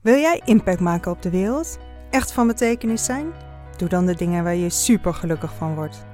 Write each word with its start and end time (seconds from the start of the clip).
Wil 0.00 0.18
jij 0.18 0.40
impact 0.44 0.80
maken 0.80 1.12
op 1.12 1.22
de 1.22 1.30
wereld? 1.30 1.78
Echt 2.10 2.32
van 2.32 2.46
betekenis 2.46 3.04
zijn? 3.04 3.32
Doe 3.76 3.88
dan 3.88 4.06
de 4.06 4.14
dingen 4.14 4.44
waar 4.44 4.54
je 4.54 4.70
super 4.70 5.14
gelukkig 5.14 5.54
van 5.54 5.74
wordt. 5.74 6.04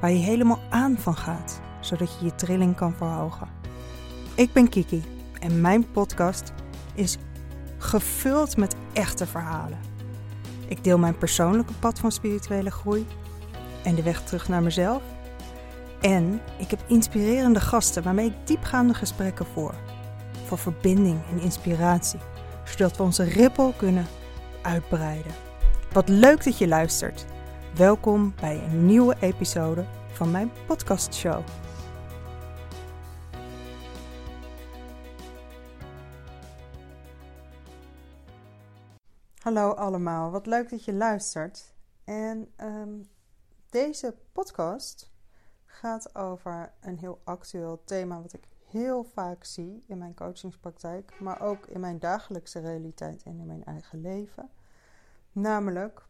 Waar 0.00 0.10
je 0.10 0.18
helemaal 0.18 0.60
aan 0.70 0.96
van 0.98 1.16
gaat, 1.16 1.60
zodat 1.80 2.18
je 2.18 2.24
je 2.24 2.34
trilling 2.34 2.76
kan 2.76 2.94
verhogen. 2.94 3.48
Ik 4.34 4.52
ben 4.52 4.68
Kiki 4.68 5.04
en 5.40 5.60
mijn 5.60 5.90
podcast 5.90 6.52
is 6.94 7.18
gevuld 7.78 8.56
met 8.56 8.76
echte 8.92 9.26
verhalen. 9.26 9.78
Ik 10.68 10.84
deel 10.84 10.98
mijn 10.98 11.18
persoonlijke 11.18 11.74
pad 11.78 11.98
van 11.98 12.12
spirituele 12.12 12.70
groei 12.70 13.06
en 13.84 13.94
de 13.94 14.02
weg 14.02 14.22
terug 14.22 14.48
naar 14.48 14.62
mezelf. 14.62 15.02
En 16.00 16.40
ik 16.58 16.70
heb 16.70 16.84
inspirerende 16.86 17.60
gasten 17.60 18.02
waarmee 18.02 18.26
ik 18.26 18.46
diepgaande 18.46 18.94
gesprekken 18.94 19.46
voer. 19.46 19.74
Voor 20.46 20.58
verbinding 20.58 21.20
en 21.30 21.40
inspiratie, 21.40 22.20
zodat 22.64 22.96
we 22.96 23.02
onze 23.02 23.24
rippel 23.24 23.72
kunnen 23.72 24.06
uitbreiden. 24.62 25.32
Wat 25.92 26.08
leuk 26.08 26.44
dat 26.44 26.58
je 26.58 26.68
luistert. 26.68 27.24
Welkom 27.74 28.34
bij 28.40 28.62
een 28.64 28.86
nieuwe 28.86 29.16
episode 29.20 29.84
van 30.12 30.30
mijn 30.30 30.50
podcastshow. 30.66 31.44
Hallo 39.38 39.70
allemaal, 39.70 40.30
wat 40.30 40.46
leuk 40.46 40.70
dat 40.70 40.84
je 40.84 40.92
luistert. 40.92 41.74
En 42.04 42.52
ehm, 42.56 42.92
deze 43.70 44.14
podcast 44.32 45.12
gaat 45.66 46.14
over 46.14 46.72
een 46.80 46.98
heel 46.98 47.20
actueel 47.24 47.82
thema 47.84 48.20
wat 48.20 48.32
ik 48.32 48.48
heel 48.74 49.04
vaak 49.04 49.44
zie 49.44 49.84
in 49.86 49.98
mijn 49.98 50.14
coachingspraktijk, 50.14 51.20
maar 51.20 51.40
ook 51.40 51.66
in 51.66 51.80
mijn 51.80 51.98
dagelijkse 51.98 52.58
realiteit 52.58 53.22
en 53.22 53.38
in 53.38 53.46
mijn 53.46 53.64
eigen 53.64 54.00
leven. 54.00 54.50
Namelijk, 55.32 56.06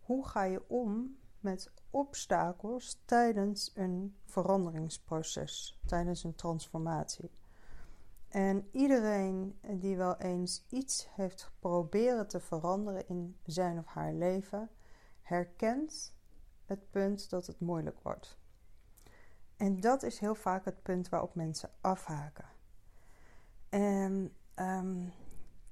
hoe 0.00 0.26
ga 0.26 0.42
je 0.42 0.68
om 0.68 1.16
met 1.40 1.72
obstakels 1.90 3.02
tijdens 3.04 3.72
een 3.74 4.16
veranderingsproces, 4.24 5.80
tijdens 5.86 6.24
een 6.24 6.34
transformatie? 6.34 7.30
En 8.28 8.68
iedereen 8.72 9.58
die 9.70 9.96
wel 9.96 10.16
eens 10.16 10.64
iets 10.68 11.08
heeft 11.10 11.42
geprobeerd 11.42 12.30
te 12.30 12.40
veranderen 12.40 13.08
in 13.08 13.36
zijn 13.44 13.78
of 13.78 13.86
haar 13.86 14.12
leven, 14.12 14.70
herkent 15.22 16.14
het 16.64 16.90
punt 16.90 17.30
dat 17.30 17.46
het 17.46 17.60
moeilijk 17.60 18.00
wordt. 18.02 18.39
En 19.60 19.80
dat 19.80 20.02
is 20.02 20.18
heel 20.18 20.34
vaak 20.34 20.64
het 20.64 20.82
punt 20.82 21.08
waarop 21.08 21.34
mensen 21.34 21.70
afhaken. 21.80 22.48
En 23.68 24.36
ehm, 24.54 25.08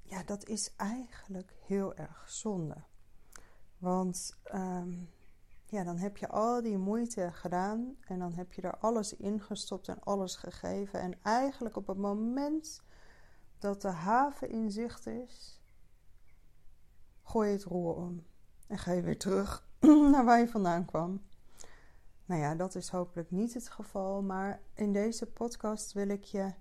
ja, 0.01 0.23
dat 0.23 0.47
is 0.47 0.75
eigenlijk 0.75 1.53
heel 1.65 1.95
erg 1.95 2.29
zonde. 2.29 2.83
Want 3.77 4.39
ehm, 4.43 4.93
ja, 5.65 5.83
dan 5.83 5.97
heb 5.97 6.17
je 6.17 6.27
al 6.27 6.61
die 6.61 6.77
moeite 6.77 7.31
gedaan 7.31 7.95
en 8.01 8.19
dan 8.19 8.33
heb 8.33 8.53
je 8.53 8.61
er 8.61 8.77
alles 8.77 9.15
in 9.15 9.41
gestopt 9.41 9.87
en 9.87 10.03
alles 10.03 10.35
gegeven. 10.35 10.99
En 10.99 11.23
eigenlijk 11.23 11.75
op 11.75 11.87
het 11.87 11.97
moment 11.97 12.83
dat 13.57 13.81
de 13.81 13.91
haven 13.91 14.49
in 14.49 14.71
zicht 14.71 15.07
is, 15.07 15.61
gooi 17.23 17.49
je 17.49 17.55
het 17.55 17.63
roer 17.63 17.95
om 17.95 18.25
en 18.67 18.77
ga 18.77 18.91
je 18.91 19.01
weer 19.01 19.19
terug 19.19 19.67
naar 20.11 20.25
waar 20.25 20.39
je 20.39 20.47
vandaan 20.47 20.85
kwam. 20.85 21.21
Nou 22.29 22.41
ja, 22.41 22.55
dat 22.55 22.75
is 22.75 22.89
hopelijk 22.89 23.31
niet 23.31 23.53
het 23.53 23.69
geval, 23.69 24.21
maar 24.21 24.61
in 24.73 24.93
deze 24.93 25.25
podcast 25.25 25.93
wil 25.93 26.09
ik 26.09 26.23
je 26.23 26.53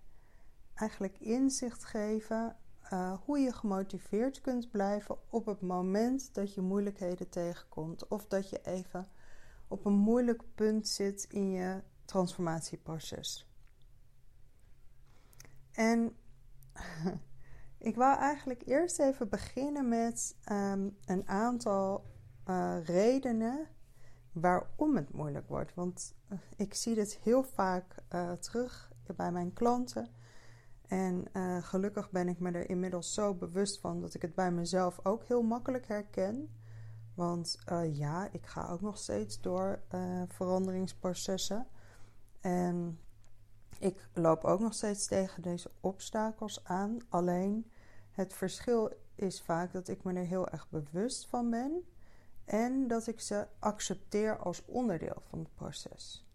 eigenlijk 0.75 1.19
inzicht 1.19 1.85
geven 1.85 2.57
uh, 2.93 3.19
hoe 3.25 3.39
je 3.39 3.53
gemotiveerd 3.53 4.41
kunt 4.41 4.71
blijven 4.71 5.19
op 5.31 5.47
het 5.47 5.61
moment 5.61 6.35
dat 6.35 6.55
je 6.55 6.61
moeilijkheden 6.61 7.29
tegenkomt 7.29 8.09
of 8.09 8.27
dat 8.27 8.51
je 8.51 8.61
even 8.65 9.09
op 9.67 9.85
een 9.85 9.93
moeilijk 9.93 10.43
punt 10.55 10.89
zit 10.89 11.25
in 11.25 11.51
je 11.51 11.83
transformatieproces. 12.05 13.53
En 15.73 16.17
ik 17.89 17.97
wou 17.97 18.19
eigenlijk 18.19 18.63
eerst 18.67 18.99
even 18.99 19.29
beginnen 19.29 19.89
met 19.89 20.37
um, 20.53 20.97
een 21.05 21.29
aantal 21.29 22.05
uh, 22.47 22.77
redenen 22.85 23.69
waarom 24.41 24.97
het 24.97 25.13
moeilijk 25.13 25.49
wordt. 25.49 25.75
Want 25.75 26.15
uh, 26.33 26.39
ik 26.57 26.75
zie 26.75 26.95
dit 26.95 27.19
heel 27.23 27.43
vaak 27.43 27.95
uh, 28.15 28.33
terug 28.33 28.93
bij 29.17 29.33
mijn 29.33 29.53
klanten. 29.53 30.09
En 30.87 31.25
uh, 31.33 31.63
gelukkig 31.63 32.11
ben 32.11 32.29
ik 32.29 32.39
me 32.39 32.51
er 32.51 32.71
inmiddels 32.71 33.15
zo 33.15 33.35
bewust 33.35 33.81
van 33.81 34.01
dat 34.01 34.15
ik 34.15 34.23
het 34.23 34.35
bij 34.35 34.53
mezelf 34.53 35.01
ook 35.03 35.25
heel 35.25 35.43
makkelijk 35.43 35.87
herken. 35.87 36.57
Want 37.15 37.59
ja, 37.93 38.29
ik 38.33 38.47
ga 38.47 38.69
ook 38.69 38.81
nog 38.81 38.99
steeds 38.99 39.41
door 39.41 39.83
veranderingsprocessen. 40.29 41.67
En 42.41 43.01
ik 43.79 44.09
loop 44.13 44.45
ook 44.45 44.61
nog 44.61 44.75
steeds 44.75 45.07
tegen 45.07 45.43
deze 45.43 45.71
obstakels 45.81 46.65
aan. 46.65 46.99
Alleen 47.09 47.71
het 48.11 48.35
verschil 48.35 48.93
is 49.15 49.43
vaak 49.43 49.73
dat 49.73 49.89
ik 49.89 50.05
me 50.05 50.13
er 50.13 50.27
heel 50.27 50.49
erg 50.49 50.69
bewust 50.71 51.27
van 51.27 51.51
ben. 51.51 51.85
En 52.49 52.89
dat 52.89 53.07
ik 53.07 53.21
ze 53.21 53.47
accepteer 53.59 54.39
als 54.39 54.65
onderdeel 54.65 55.23
van 55.29 55.39
het 55.39 55.55
proces. 55.55 56.27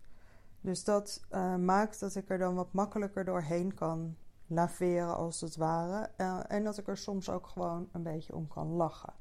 Dus 0.62 0.84
dat 0.84 1.26
maakt 1.60 2.00
dat 2.00 2.16
ik 2.16 2.30
er 2.30 2.38
dan 2.38 2.56
wat 2.56 2.74
makkelijker 2.74 3.26
doorheen 3.26 3.74
kan 3.74 4.16
laveren 4.48 5.16
als 5.16 5.42
het 5.42 5.56
ware. 5.56 6.10
Uh, 6.18 6.40
en 6.48 6.64
dat 6.64 6.78
ik 6.78 6.88
er 6.88 6.98
soms 6.98 7.30
ook 7.30 7.48
gewoon 7.48 7.90
een 7.92 8.04
beetje 8.04 8.36
om 8.36 8.48
kan 8.48 8.68
lachen. 8.68 9.14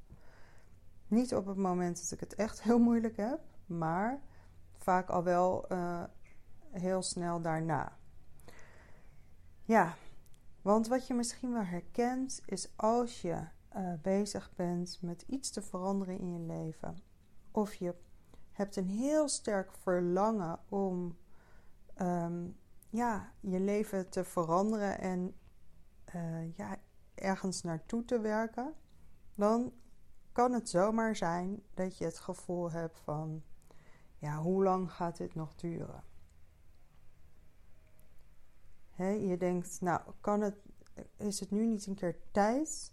Niet 1.09 1.35
op 1.35 1.47
het 1.47 1.57
moment 1.57 2.01
dat 2.01 2.11
ik 2.11 2.21
het 2.21 2.35
echt 2.35 2.63
heel 2.63 2.79
moeilijk 2.79 3.17
heb, 3.17 3.41
maar 3.67 4.21
vaak 4.77 5.11
al 5.11 5.23
wel 5.23 5.73
uh, 5.73 6.03
heel 6.71 7.03
snel 7.03 7.41
daarna. 7.41 7.97
Ja, 9.65 9.95
want 10.63 10.89
wat 10.89 11.07
je 11.07 11.15
misschien 11.15 11.53
wel 11.53 11.65
herkent 11.65 12.43
is 12.47 12.73
als 12.77 13.23
je 13.23 13.45
uh, 13.77 13.93
bezig 14.03 14.55
bent 14.55 14.99
met 15.03 15.25
iets 15.27 15.51
te 15.51 15.63
veranderen 15.63 16.19
in 16.19 16.33
je 16.33 16.39
leven, 16.39 17.03
of 17.51 17.75
je 17.75 17.95
hebt 18.53 18.77
een 18.77 18.89
heel 18.89 19.29
sterk 19.29 19.73
verlangen 19.73 20.59
om 20.69 21.17
um, 22.01 22.57
ja, 22.91 23.33
je 23.41 23.61
leven 23.61 24.09
te 24.09 24.25
veranderen 24.25 24.99
en 24.99 25.35
uh, 26.15 26.57
ja, 26.57 26.77
ergens 27.15 27.63
naartoe 27.63 28.05
te 28.05 28.21
werken, 28.21 28.75
dan 29.35 29.73
kan 30.33 30.53
het 30.53 30.69
zomaar 30.69 31.17
zijn 31.17 31.63
dat 31.75 31.99
je 31.99 32.05
het 32.05 32.19
gevoel 32.19 32.71
hebt 32.71 32.99
van, 32.99 33.43
ja, 34.19 34.39
hoe 34.39 34.63
lang 34.63 34.93
gaat 34.93 35.17
dit 35.17 35.35
nog 35.35 35.55
duren? 35.55 36.05
Je 38.97 39.37
denkt, 39.39 39.81
nou, 39.81 40.01
kan 40.21 40.41
het, 40.41 40.55
is 41.17 41.41
het 41.41 41.51
nu 41.51 41.67
niet 41.67 41.87
een 41.87 41.95
keer 41.95 42.17
tijd 42.31 42.93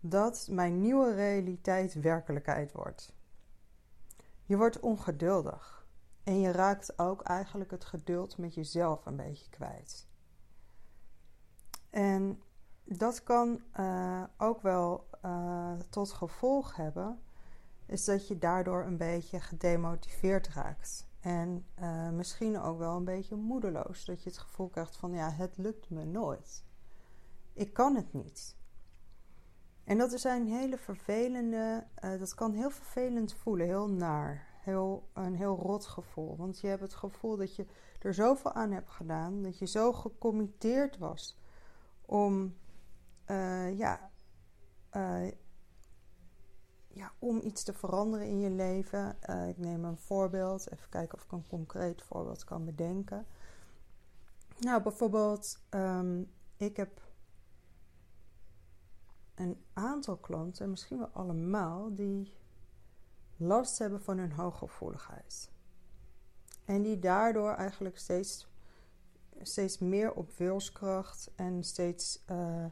dat 0.00 0.48
mijn 0.50 0.80
nieuwe 0.80 1.14
realiteit 1.14 1.94
werkelijkheid 1.94 2.72
wordt? 2.72 3.12
Je 4.44 4.56
wordt 4.56 4.80
ongeduldig. 4.80 5.86
En 6.22 6.40
je 6.40 6.50
raakt 6.50 6.98
ook 6.98 7.22
eigenlijk 7.22 7.70
het 7.70 7.84
geduld 7.84 8.38
met 8.38 8.54
jezelf 8.54 9.06
een 9.06 9.16
beetje 9.16 9.50
kwijt. 9.50 10.08
En 11.90 12.42
dat 12.84 13.22
kan 13.22 13.60
uh, 13.80 14.22
ook 14.36 14.62
wel 14.62 15.08
uh, 15.24 15.72
tot 15.90 16.12
gevolg 16.12 16.76
hebben, 16.76 17.20
is 17.86 18.04
dat 18.04 18.28
je 18.28 18.38
daardoor 18.38 18.84
een 18.84 18.96
beetje 18.96 19.40
gedemotiveerd 19.40 20.48
raakt. 20.48 21.08
En 21.20 21.66
uh, 21.80 22.10
misschien 22.10 22.60
ook 22.60 22.78
wel 22.78 22.96
een 22.96 23.04
beetje 23.04 23.36
moedeloos. 23.36 24.04
Dat 24.04 24.22
je 24.22 24.28
het 24.28 24.38
gevoel 24.38 24.68
krijgt 24.68 24.96
van 24.96 25.12
ja, 25.12 25.30
het 25.30 25.56
lukt 25.56 25.90
me 25.90 26.04
nooit. 26.04 26.64
Ik 27.52 27.72
kan 27.72 27.96
het 27.96 28.12
niet. 28.12 28.56
En 29.90 29.98
dat 29.98 30.12
is 30.12 30.24
een 30.24 30.46
hele 30.46 30.78
vervelende, 30.78 31.86
dat 32.00 32.34
kan 32.34 32.52
heel 32.52 32.70
vervelend 32.70 33.34
voelen, 33.34 33.66
heel 33.66 33.88
naar 33.88 34.46
heel, 34.60 35.08
een 35.12 35.34
heel 35.34 35.56
rot 35.56 35.86
gevoel. 35.86 36.36
Want 36.36 36.60
je 36.60 36.66
hebt 36.66 36.80
het 36.80 36.94
gevoel 36.94 37.36
dat 37.36 37.56
je 37.56 37.66
er 37.98 38.14
zoveel 38.14 38.52
aan 38.52 38.70
hebt 38.70 38.90
gedaan, 38.90 39.42
dat 39.42 39.58
je 39.58 39.66
zo 39.66 39.92
gecommitteerd 39.92 40.98
was 40.98 41.38
om, 42.06 42.56
uh, 43.26 43.78
ja, 43.78 44.10
uh, 44.96 45.30
ja, 46.88 47.12
om 47.18 47.40
iets 47.40 47.62
te 47.62 47.72
veranderen 47.72 48.26
in 48.26 48.40
je 48.40 48.50
leven. 48.50 49.16
Ik 49.48 49.58
neem 49.58 49.84
een 49.84 49.98
voorbeeld, 49.98 50.72
even 50.72 50.88
kijken 50.88 51.18
of 51.18 51.24
ik 51.24 51.32
een 51.32 51.46
concreet 51.46 52.02
voorbeeld 52.02 52.44
kan 52.44 52.64
bedenken. 52.64 53.26
Nou, 54.58 54.82
bijvoorbeeld, 54.82 55.62
um, 55.70 56.30
ik 56.56 56.76
heb 56.76 57.09
een 59.40 59.64
aantal 59.72 60.16
klanten, 60.16 60.70
misschien 60.70 60.98
wel 60.98 61.10
allemaal, 61.12 61.94
die 61.94 62.32
last 63.36 63.78
hebben 63.78 64.02
van 64.02 64.18
hun 64.18 64.32
hooggevoeligheid. 64.32 65.50
En 66.64 66.82
die 66.82 66.98
daardoor 66.98 67.52
eigenlijk 67.52 67.98
steeds, 67.98 68.48
steeds 69.42 69.78
meer 69.78 70.12
op 70.12 70.30
wilskracht 70.36 71.30
en 71.36 71.64
steeds 71.64 72.24
uh, 72.30 72.66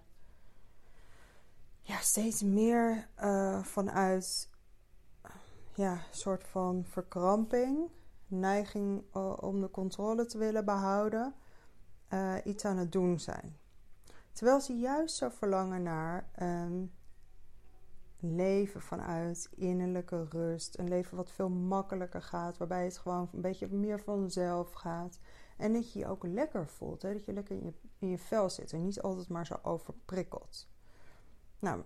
ja, 1.81 1.99
steeds 1.99 2.43
meer 2.43 3.09
uh, 3.21 3.63
vanuit 3.63 4.51
ja, 5.75 6.01
soort 6.11 6.45
van 6.45 6.85
verkramping, 6.85 7.91
neiging 8.27 9.15
om 9.41 9.61
de 9.61 9.71
controle 9.71 10.27
te 10.27 10.39
willen 10.39 10.65
behouden, 10.65 11.35
iets 12.45 12.65
aan 12.65 12.77
het 12.77 12.93
doen 12.93 13.21
zijn. 13.21 13.58
Terwijl 14.39 14.61
ze 14.61 14.79
juist 14.79 15.17
zo 15.17 15.29
verlangen 15.29 15.83
naar 15.83 16.29
een 16.35 16.93
leven 18.19 18.81
vanuit 18.81 19.49
innerlijke 19.57 20.27
rust. 20.31 20.79
Een 20.79 20.89
leven 20.89 21.17
wat 21.17 21.31
veel 21.31 21.49
makkelijker 21.49 22.23
gaat, 22.23 22.57
waarbij 22.57 22.85
het 22.85 22.99
gewoon 22.99 23.29
een 23.33 23.41
beetje 23.41 23.69
meer 23.69 24.01
vanzelf 24.01 24.73
gaat. 24.73 25.19
En 25.57 25.73
dat 25.73 25.93
je 25.93 25.99
je 25.99 26.07
ook 26.07 26.25
lekker 26.27 26.69
voelt, 26.69 27.03
hè? 27.03 27.13
dat 27.13 27.25
je 27.25 27.33
lekker 27.33 27.57
in 27.57 27.65
je, 27.65 27.73
in 27.99 28.09
je 28.09 28.19
vel 28.19 28.51
zit 28.51 28.73
en 28.73 28.85
niet 28.85 29.03
altijd 29.03 29.29
maar 29.29 29.47
zo 29.47 29.59
overprikkeld. 29.63 30.69
Nou, 31.59 31.83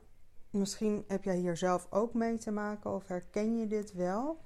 misschien 0.51 1.05
heb 1.07 1.25
jij 1.25 1.37
hier 1.37 1.57
zelf 1.57 1.87
ook 1.91 2.15
mee 2.15 2.37
te 2.37 2.51
maken 2.51 2.91
of 2.95 3.07
herken 3.07 3.59
je 3.59 3.67
dit 3.67 3.93
wel. 3.93 4.41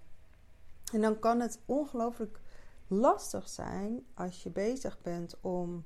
En 0.92 1.00
dan 1.00 1.18
kan 1.18 1.40
het 1.40 1.60
ongelooflijk 1.64 2.40
lastig 2.86 3.48
zijn 3.48 4.06
als 4.14 4.42
je 4.42 4.50
bezig 4.50 5.00
bent 5.02 5.40
om 5.40 5.84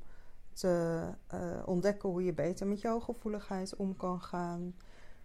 te 0.53 1.05
uh, 1.35 1.41
ontdekken 1.65 2.09
hoe 2.09 2.25
je 2.25 2.33
beter 2.33 2.67
met 2.67 2.81
jouw 2.81 3.01
gevoeligheid 3.01 3.77
om 3.77 3.97
kan 3.97 4.21
gaan. 4.21 4.75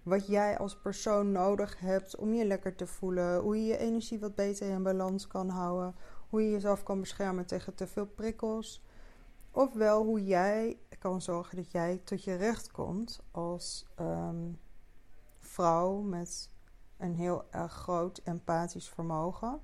Wat 0.04 0.28
jij 0.28 0.58
als 0.58 0.78
persoon 0.78 1.32
nodig 1.32 1.80
hebt 1.80 2.16
om 2.16 2.34
je 2.34 2.46
lekker 2.46 2.76
te 2.76 2.88
voelen. 2.88 3.40
Hoe 3.40 3.58
je 3.58 3.66
je 3.66 3.78
energie 3.78 4.20
wat 4.20 4.36
beter 4.36 4.70
in 4.70 4.84
balans 4.84 5.28
kan 5.28 5.50
houden. 5.50 5.96
Hoe 6.30 6.44
je 6.44 6.52
jezelf 6.52 6.84
kan 6.84 7.00
beschermen 7.00 7.46
tegen 7.46 7.76
te 7.76 7.88
veel 7.88 8.06
prikkels. 8.06 8.84
Ofwel 9.52 10.04
hoe 10.04 10.26
jij 10.26 10.78
kan 11.00 11.22
zorgen 11.22 11.56
dat 11.56 11.72
jij 11.72 12.02
tot 12.04 12.24
je 12.24 12.36
recht 12.36 12.72
komt 12.72 13.24
als 13.32 13.86
um, 14.00 14.60
vrouw 15.40 16.00
met 16.00 16.50
een 16.98 17.16
heel 17.16 17.44
erg 17.52 17.74
groot 17.74 18.22
empathisch 18.24 18.90
vermogen. 18.90 19.60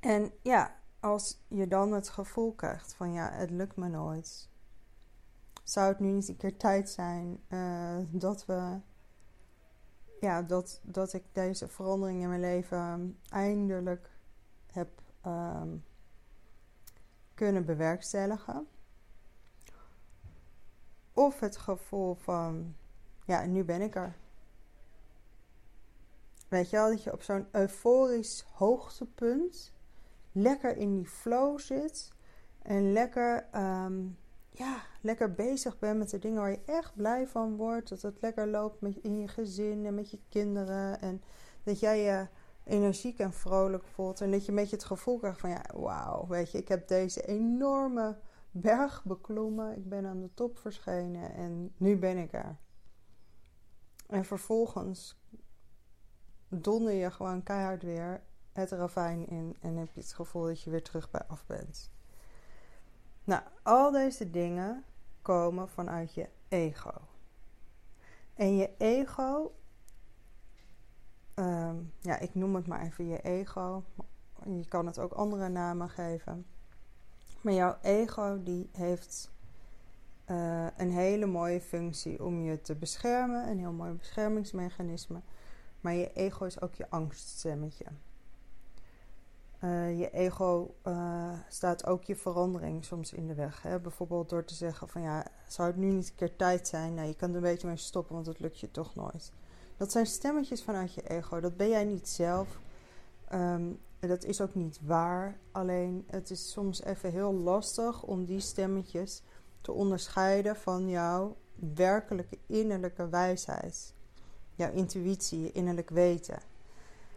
En 0.00 0.32
ja, 0.42 0.76
als 1.06 1.38
je 1.48 1.68
dan 1.68 1.92
het 1.92 2.08
gevoel 2.08 2.52
krijgt 2.52 2.94
van 2.94 3.12
ja, 3.12 3.30
het 3.32 3.50
lukt 3.50 3.76
me 3.76 3.88
nooit. 3.88 4.48
Zou 5.64 5.88
het 5.88 5.98
nu 5.98 6.10
niet 6.10 6.28
een 6.28 6.36
keer 6.36 6.56
tijd 6.56 6.90
zijn 6.90 7.40
uh, 7.48 7.98
dat 8.10 8.46
we. 8.46 8.80
Ja, 10.20 10.42
dat, 10.42 10.80
dat 10.82 11.12
ik 11.12 11.24
deze 11.32 11.68
verandering 11.68 12.22
in 12.22 12.28
mijn 12.28 12.40
leven 12.40 13.18
eindelijk 13.28 14.10
heb 14.72 15.02
um, 15.26 15.84
kunnen 17.34 17.64
bewerkstelligen. 17.64 18.68
Of 21.12 21.40
het 21.40 21.56
gevoel 21.56 22.14
van, 22.14 22.76
ja, 23.24 23.44
nu 23.44 23.64
ben 23.64 23.80
ik 23.80 23.94
er. 23.94 24.16
Weet 26.48 26.70
je 26.70 26.76
wel, 26.76 26.88
dat 26.88 27.02
je 27.02 27.12
op 27.12 27.22
zo'n 27.22 27.46
euforisch 27.50 28.44
hoogtepunt 28.52 29.74
lekker 30.36 30.76
in 30.76 30.94
die 30.94 31.06
flow 31.06 31.58
zit 31.58 32.12
en 32.62 32.92
lekker, 32.92 33.48
um, 33.54 34.18
ja, 34.50 34.82
lekker 35.00 35.34
bezig 35.34 35.78
bent 35.78 35.98
met 35.98 36.10
de 36.10 36.18
dingen 36.18 36.40
waar 36.40 36.50
je 36.50 36.64
echt 36.64 36.94
blij 36.94 37.26
van 37.26 37.56
wordt. 37.56 37.88
Dat 37.88 38.02
het 38.02 38.20
lekker 38.20 38.46
loopt 38.48 38.80
met, 38.80 38.96
in 38.96 39.18
je 39.18 39.28
gezin 39.28 39.86
en 39.86 39.94
met 39.94 40.10
je 40.10 40.20
kinderen. 40.28 41.00
En 41.00 41.22
dat 41.62 41.80
jij 41.80 42.02
je 42.02 42.26
energiek 42.64 43.18
en 43.18 43.32
vrolijk 43.32 43.84
voelt. 43.84 44.20
En 44.20 44.30
dat 44.30 44.44
je 44.44 44.48
een 44.48 44.56
beetje 44.56 44.76
het 44.76 44.84
gevoel 44.84 45.18
krijgt 45.18 45.40
van 45.40 45.50
ja, 45.50 45.64
wauw, 45.74 46.26
weet 46.26 46.50
je, 46.50 46.58
ik 46.58 46.68
heb 46.68 46.88
deze 46.88 47.26
enorme 47.26 48.18
berg 48.50 49.04
beklommen. 49.04 49.76
Ik 49.76 49.88
ben 49.88 50.06
aan 50.06 50.20
de 50.20 50.34
top 50.34 50.58
verschenen 50.58 51.34
en 51.34 51.72
nu 51.76 51.98
ben 51.98 52.16
ik 52.16 52.32
er. 52.32 52.56
En 54.06 54.24
vervolgens 54.24 55.20
donder 56.48 56.92
je 56.92 57.10
gewoon 57.10 57.42
keihard 57.42 57.82
weer 57.82 58.22
het 58.56 58.70
ravijn 58.70 59.28
in 59.28 59.56
en 59.60 59.76
heb 59.76 59.88
je 59.92 60.00
het 60.00 60.12
gevoel 60.12 60.46
dat 60.46 60.62
je 60.62 60.70
weer 60.70 60.82
terug 60.82 61.10
bij 61.10 61.22
af 61.26 61.46
bent. 61.46 61.90
Nou, 63.24 63.42
al 63.62 63.90
deze 63.90 64.30
dingen 64.30 64.84
komen 65.22 65.68
vanuit 65.68 66.14
je 66.14 66.28
ego. 66.48 66.92
En 68.34 68.56
je 68.56 68.70
ego, 68.78 69.52
ehm, 71.34 71.76
ja, 72.00 72.18
ik 72.18 72.34
noem 72.34 72.54
het 72.54 72.66
maar 72.66 72.82
even 72.82 73.06
je 73.06 73.20
ego. 73.20 73.84
Je 74.44 74.66
kan 74.68 74.86
het 74.86 74.98
ook 74.98 75.12
andere 75.12 75.48
namen 75.48 75.88
geven. 75.88 76.46
Maar 77.40 77.52
jouw 77.52 77.76
ego 77.82 78.42
die 78.42 78.68
heeft 78.72 79.30
uh, 80.30 80.66
een 80.76 80.90
hele 80.90 81.26
mooie 81.26 81.60
functie 81.60 82.24
om 82.24 82.40
je 82.40 82.60
te 82.60 82.74
beschermen, 82.74 83.48
een 83.48 83.58
heel 83.58 83.72
mooi 83.72 83.92
beschermingsmechanisme. 83.92 85.20
Maar 85.80 85.94
je 85.94 86.12
ego 86.12 86.44
is 86.44 86.60
ook 86.60 86.74
je 86.74 86.90
angststemmetje. 86.90 87.84
Uh, 89.64 89.98
je 89.98 90.10
ego 90.10 90.74
uh, 90.84 91.32
staat 91.48 91.86
ook 91.86 92.04
je 92.04 92.16
verandering 92.16 92.84
soms 92.84 93.12
in 93.12 93.26
de 93.26 93.34
weg. 93.34 93.62
Hè? 93.62 93.80
Bijvoorbeeld 93.80 94.28
door 94.28 94.44
te 94.44 94.54
zeggen 94.54 94.88
van 94.88 95.02
ja, 95.02 95.26
zou 95.48 95.68
het 95.68 95.76
nu 95.76 95.90
niet 95.90 96.08
een 96.08 96.14
keer 96.14 96.36
tijd 96.36 96.68
zijn? 96.68 96.94
Nou, 96.94 97.08
je 97.08 97.14
kan 97.14 97.30
er 97.30 97.36
een 97.36 97.42
beetje 97.42 97.66
mee 97.66 97.76
stoppen, 97.76 98.14
want 98.14 98.26
het 98.26 98.40
lukt 98.40 98.60
je 98.60 98.70
toch 98.70 98.94
nooit. 98.94 99.32
Dat 99.76 99.92
zijn 99.92 100.06
stemmetjes 100.06 100.62
vanuit 100.62 100.94
je 100.94 101.08
ego. 101.08 101.40
Dat 101.40 101.56
ben 101.56 101.68
jij 101.68 101.84
niet 101.84 102.08
zelf. 102.08 102.58
Um, 103.32 103.78
dat 104.00 104.24
is 104.24 104.40
ook 104.40 104.54
niet 104.54 104.78
waar. 104.82 105.38
Alleen 105.52 106.04
het 106.06 106.30
is 106.30 106.50
soms 106.50 106.82
even 106.82 107.10
heel 107.10 107.34
lastig 107.34 108.02
om 108.02 108.24
die 108.24 108.40
stemmetjes 108.40 109.22
te 109.60 109.72
onderscheiden 109.72 110.56
van 110.56 110.88
jouw 110.88 111.36
werkelijke 111.74 112.38
innerlijke 112.46 113.08
wijsheid. 113.08 113.94
Jouw 114.54 114.72
intuïtie, 114.72 115.42
je 115.42 115.52
innerlijk 115.52 115.90
weten. 115.90 116.38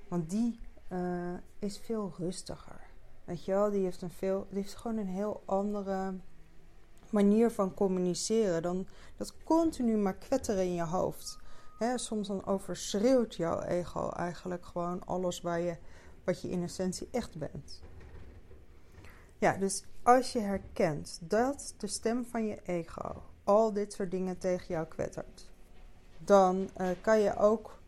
Want 0.08 0.30
die 0.30 0.60
uh, 0.90 1.34
is 1.60 1.78
veel 1.78 2.14
rustiger. 2.18 2.82
Weet 3.26 3.46
je 3.46 3.52
wel, 3.52 3.72
die 3.72 3.84
heeft, 3.84 4.02
een 4.02 4.10
veel, 4.10 4.48
die 4.50 4.62
heeft 4.62 4.76
gewoon 4.76 4.98
een 4.98 5.08
heel 5.08 5.44
andere 5.46 6.14
manier 7.10 7.52
van 7.52 7.74
communiceren 7.74 8.62
dan 8.62 8.88
dat 9.18 9.44
continu 9.44 9.98
maar 9.98 10.16
kwetteren 10.16 10.64
in 10.64 10.74
je 10.74 10.84
hoofd. 10.84 11.38
Soms 11.96 12.28
dan 12.28 12.46
overschreeuwt 12.46 13.36
jouw 13.36 13.62
ego 13.62 14.10
eigenlijk 14.10 14.66
gewoon 14.66 15.06
alles 15.06 15.42
waar 15.42 15.60
je, 15.60 15.78
wat 16.24 16.42
je 16.42 16.50
in 16.50 16.64
essentie 16.64 17.08
echt 17.12 17.38
bent. 17.38 17.82
Ja, 19.38 19.58
dus 19.58 19.84
als 20.04 20.32
je 20.32 20.40
herkent 20.40 21.20
dat 21.22 21.74
de 21.78 21.88
stem 21.88 22.26
van 22.26 22.46
je 22.46 22.62
ego 22.64 23.24
al 23.44 23.74
dit 23.74 23.94
soort 23.94 24.12
dingen 24.12 24.38
tegen 24.38 24.68
jou 24.68 24.88
kwettert, 24.88 25.50
dan 26.18 26.70
uh, 26.78 26.88
kan 27.02 27.20
je 27.20 27.38
ook 27.38 27.79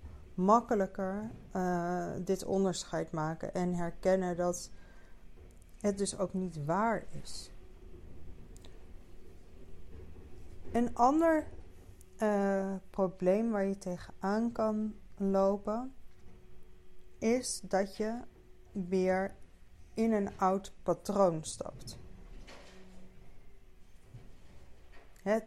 makkelijker 0.43 1.31
uh, 1.55 2.07
dit 2.19 2.45
onderscheid 2.45 3.11
maken 3.11 3.53
en 3.53 3.73
herkennen 3.73 4.37
dat 4.37 4.71
het 5.79 5.97
dus 5.97 6.17
ook 6.17 6.33
niet 6.33 6.65
waar 6.65 7.05
is. 7.23 7.51
Een 10.71 10.95
ander 10.95 11.47
uh, 12.17 12.73
probleem 12.89 13.51
waar 13.51 13.65
je 13.65 13.77
tegenaan 13.77 14.51
kan 14.51 14.95
lopen 15.17 15.93
is 17.19 17.61
dat 17.63 17.95
je 17.97 18.19
weer 18.71 19.35
in 19.93 20.11
een 20.11 20.37
oud 20.37 20.73
patroon 20.83 21.43
stapt. 21.43 22.00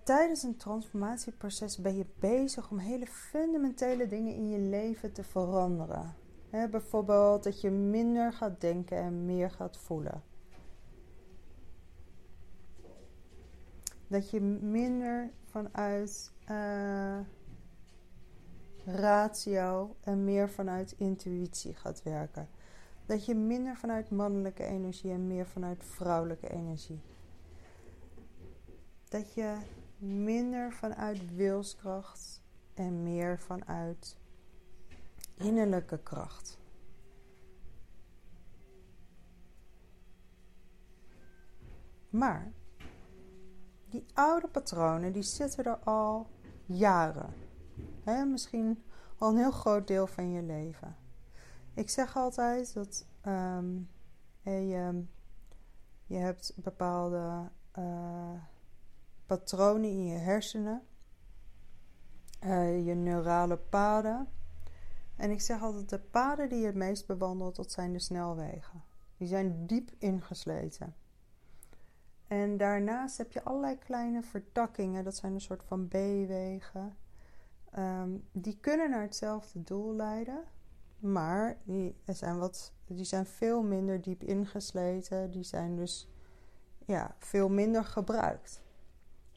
Tijdens 0.04 0.42
een 0.42 0.56
transformatieproces 0.56 1.78
ben 1.78 1.96
je 1.96 2.06
bezig 2.18 2.70
om 2.70 2.78
hele 2.78 3.06
fundamentele 3.06 4.06
dingen 4.06 4.34
in 4.34 4.48
je 4.48 4.58
leven 4.58 5.12
te 5.12 5.24
veranderen. 5.24 6.14
bijvoorbeeld 6.50 7.44
dat 7.44 7.60
je 7.60 7.70
minder 7.70 8.32
gaat 8.32 8.60
denken 8.60 8.96
en 8.96 9.24
meer 9.24 9.50
gaat 9.50 9.76
voelen. 9.76 10.22
Dat 14.06 14.30
je 14.30 14.40
minder 14.40 15.30
vanuit 15.44 16.32
uh, 16.50 17.18
ratio 18.84 19.96
en 20.00 20.24
meer 20.24 20.50
vanuit 20.50 20.94
intuïtie 20.98 21.74
gaat 21.74 22.02
werken. 22.02 22.48
Dat 23.06 23.26
je 23.26 23.34
minder 23.34 23.76
vanuit 23.76 24.10
mannelijke 24.10 24.64
energie 24.64 25.10
en 25.10 25.26
meer 25.26 25.46
vanuit 25.46 25.84
vrouwelijke 25.84 26.50
energie 26.50 27.00
dat 29.14 29.34
je 29.34 29.56
minder 29.98 30.72
vanuit 30.72 31.34
wilskracht 31.34 32.42
en 32.74 33.02
meer 33.02 33.38
vanuit 33.38 34.16
innerlijke 35.34 35.98
kracht. 35.98 36.58
Maar 42.10 42.52
die 43.88 44.06
oude 44.14 44.48
patronen 44.48 45.12
die 45.12 45.22
zitten 45.22 45.64
er 45.64 45.78
al 45.78 46.26
jaren. 46.66 47.34
Hè, 48.04 48.24
misschien 48.24 48.82
al 49.18 49.30
een 49.30 49.36
heel 49.36 49.50
groot 49.50 49.86
deel 49.86 50.06
van 50.06 50.30
je 50.30 50.42
leven. 50.42 50.96
Ik 51.74 51.90
zeg 51.90 52.16
altijd 52.16 52.74
dat 52.74 53.06
um, 53.26 53.88
je, 54.42 55.04
je 56.06 56.16
hebt 56.16 56.52
bepaalde 56.56 57.50
uh, 57.78 58.42
patronen 59.26 59.90
in 59.90 60.06
je 60.06 60.18
hersenen. 60.18 60.82
je 62.84 62.94
neurale 62.94 63.56
paden. 63.56 64.28
En 65.16 65.30
ik 65.30 65.40
zeg 65.40 65.62
altijd: 65.62 65.88
de 65.88 65.98
paden 65.98 66.48
die 66.48 66.58
je 66.58 66.66
het 66.66 66.74
meest 66.74 67.06
bewandelt, 67.06 67.56
dat 67.56 67.72
zijn 67.72 67.92
de 67.92 67.98
snelwegen. 67.98 68.82
Die 69.16 69.28
zijn 69.28 69.66
diep 69.66 69.90
ingesleten. 69.98 70.94
En 72.26 72.56
daarnaast 72.56 73.18
heb 73.18 73.32
je 73.32 73.42
allerlei 73.42 73.78
kleine 73.78 74.22
vertakkingen, 74.22 75.04
dat 75.04 75.16
zijn 75.16 75.34
een 75.34 75.40
soort 75.40 75.64
van 75.64 75.88
B-wegen. 75.88 76.96
Ehm, 77.70 78.10
die 78.32 78.58
kunnen 78.60 78.90
naar 78.90 79.02
hetzelfde 79.02 79.62
doel 79.62 79.94
leiden, 79.94 80.44
maar 80.98 81.58
die 81.64 81.96
zijn, 82.06 82.38
wat, 82.38 82.72
die 82.86 83.04
zijn 83.04 83.26
veel 83.26 83.62
minder 83.62 84.00
diep 84.00 84.22
ingesleten. 84.22 85.30
Die 85.30 85.42
zijn 85.42 85.76
dus 85.76 86.08
ja, 86.86 87.14
veel 87.18 87.48
minder 87.48 87.84
gebruikt. 87.84 88.62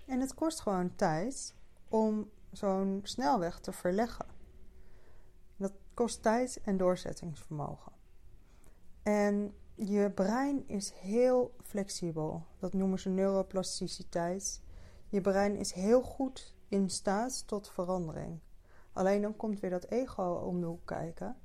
En 0.08 0.20
het 0.20 0.34
kost 0.34 0.60
gewoon 0.60 0.96
tijd 0.96 1.56
om 1.88 2.30
zo'n 2.52 3.00
snelweg 3.04 3.60
te 3.60 3.72
verleggen. 3.72 4.26
Dat 5.56 5.74
kost 5.94 6.22
tijd 6.22 6.62
en 6.64 6.78
doorzettingsvermogen. 6.78 7.92
En 9.04 9.54
je 9.76 10.12
brein 10.12 10.68
is 10.68 10.92
heel 10.92 11.56
flexibel. 11.62 12.46
Dat 12.60 12.74
noemen 12.74 13.00
ze 13.00 13.10
neuroplasticiteit. 13.10 14.62
Je 15.10 15.22
brein 15.22 15.56
is 15.56 15.72
heel 15.72 16.02
goed 16.02 16.56
in 16.68 16.90
staat 16.90 17.48
tot 17.48 17.70
verandering. 17.70 18.40
Alleen 18.94 19.22
dan 19.22 19.36
komt 19.36 19.60
weer 19.60 19.70
dat 19.70 19.86
ego 19.86 20.34
om 20.34 20.60
de 20.60 20.66
hoek 20.66 20.86
kijken. 20.86 21.38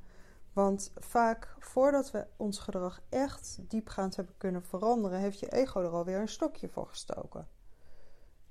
Want 0.52 0.92
vaak 0.94 1.56
voordat 1.58 2.10
we 2.10 2.26
ons 2.36 2.58
gedrag 2.58 3.00
echt 3.08 3.58
diepgaand 3.68 4.16
hebben 4.16 4.34
kunnen 4.36 4.62
veranderen, 4.62 5.18
heeft 5.18 5.40
je 5.40 5.52
ego 5.52 5.80
er 5.80 5.88
alweer 5.88 6.20
een 6.20 6.28
stokje 6.28 6.68
voor 6.68 6.86
gestoken. 6.86 7.48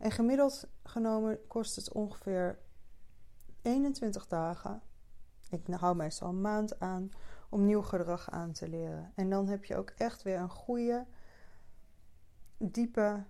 En 0.02 0.12
gemiddeld 0.12 0.68
genomen 0.84 1.48
kost 1.48 1.76
het 1.76 1.92
ongeveer 1.92 2.60
21 3.62 4.28
dagen. 4.28 4.82
Ik 5.50 5.68
hou 5.68 5.96
meestal 5.96 6.30
een 6.30 6.42
maand 6.42 6.80
aan 6.80 7.12
om 7.50 7.66
nieuw 7.66 7.82
gedrag 7.82 8.30
aan 8.30 8.52
te 8.52 8.70
leren. 8.70 9.12
En 9.16 9.30
dan 9.30 9.48
heb 9.48 9.66
je 9.66 9.76
ook 9.76 9.90
echt 9.90 10.22
weer 10.22 10.40
een 10.40 10.50
goede, 10.50 11.06
diepe 12.58 13.24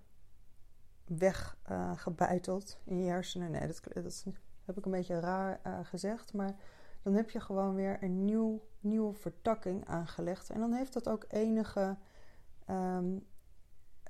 weg 1.06 1.58
uh, 1.72 1.92
gebeiteld 1.96 2.78
in 2.84 3.04
je 3.04 3.10
hersenen. 3.10 3.52
Nee, 3.52 3.68
dat, 3.68 3.82
dat, 3.94 4.26
heb 4.66 4.78
ik 4.78 4.86
een 4.86 4.92
beetje 4.92 5.20
raar 5.20 5.60
uh, 5.68 5.80
gezegd. 5.84 6.34
Maar 6.34 6.56
dan 7.02 7.14
heb 7.14 7.30
je 7.30 7.40
gewoon 7.40 7.76
weer 7.76 8.04
een 8.04 8.26
nieuw, 8.26 8.62
nieuwe 8.80 9.14
vertakking 9.14 9.86
aangelegd. 9.86 10.50
En 10.50 10.60
dan 10.60 10.74
heeft 10.74 10.94
dat 10.94 11.10
ook 11.10 11.26
enige. 11.28 11.98
Um, 12.70 13.30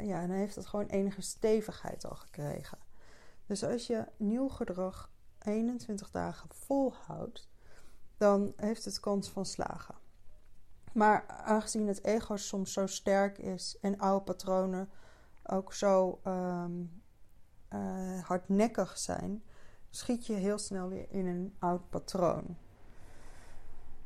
ja, 0.05 0.27
dan 0.27 0.36
heeft 0.36 0.55
dat 0.55 0.65
gewoon 0.65 0.86
enige 0.86 1.22
stevigheid 1.22 2.05
al 2.05 2.15
gekregen. 2.15 2.77
Dus 3.46 3.63
als 3.63 3.88
je 3.88 4.05
nieuw 4.17 4.48
gedrag 4.48 5.12
21 5.39 6.12
dagen 6.12 6.50
volhoudt, 6.53 7.50
dan 8.17 8.53
heeft 8.55 8.86
het 8.86 9.00
kans 9.00 9.29
van 9.29 9.46
slagen. 9.46 9.96
Maar 10.93 11.27
aangezien 11.27 11.88
het 11.88 12.03
ego 12.03 12.36
soms 12.36 12.74
zo 12.74 12.88
sterk 12.88 13.38
is 13.38 13.77
en 13.81 14.00
oude 14.00 14.24
patronen 14.24 14.89
ook 15.43 15.74
zo 15.74 16.20
um, 16.27 17.03
uh, 17.74 18.24
hardnekkig 18.24 18.98
zijn, 18.98 19.43
schiet 19.89 20.25
je 20.25 20.34
heel 20.34 20.58
snel 20.58 20.89
weer 20.89 21.05
in 21.10 21.25
een 21.25 21.55
oud 21.60 21.89
patroon. 21.89 22.58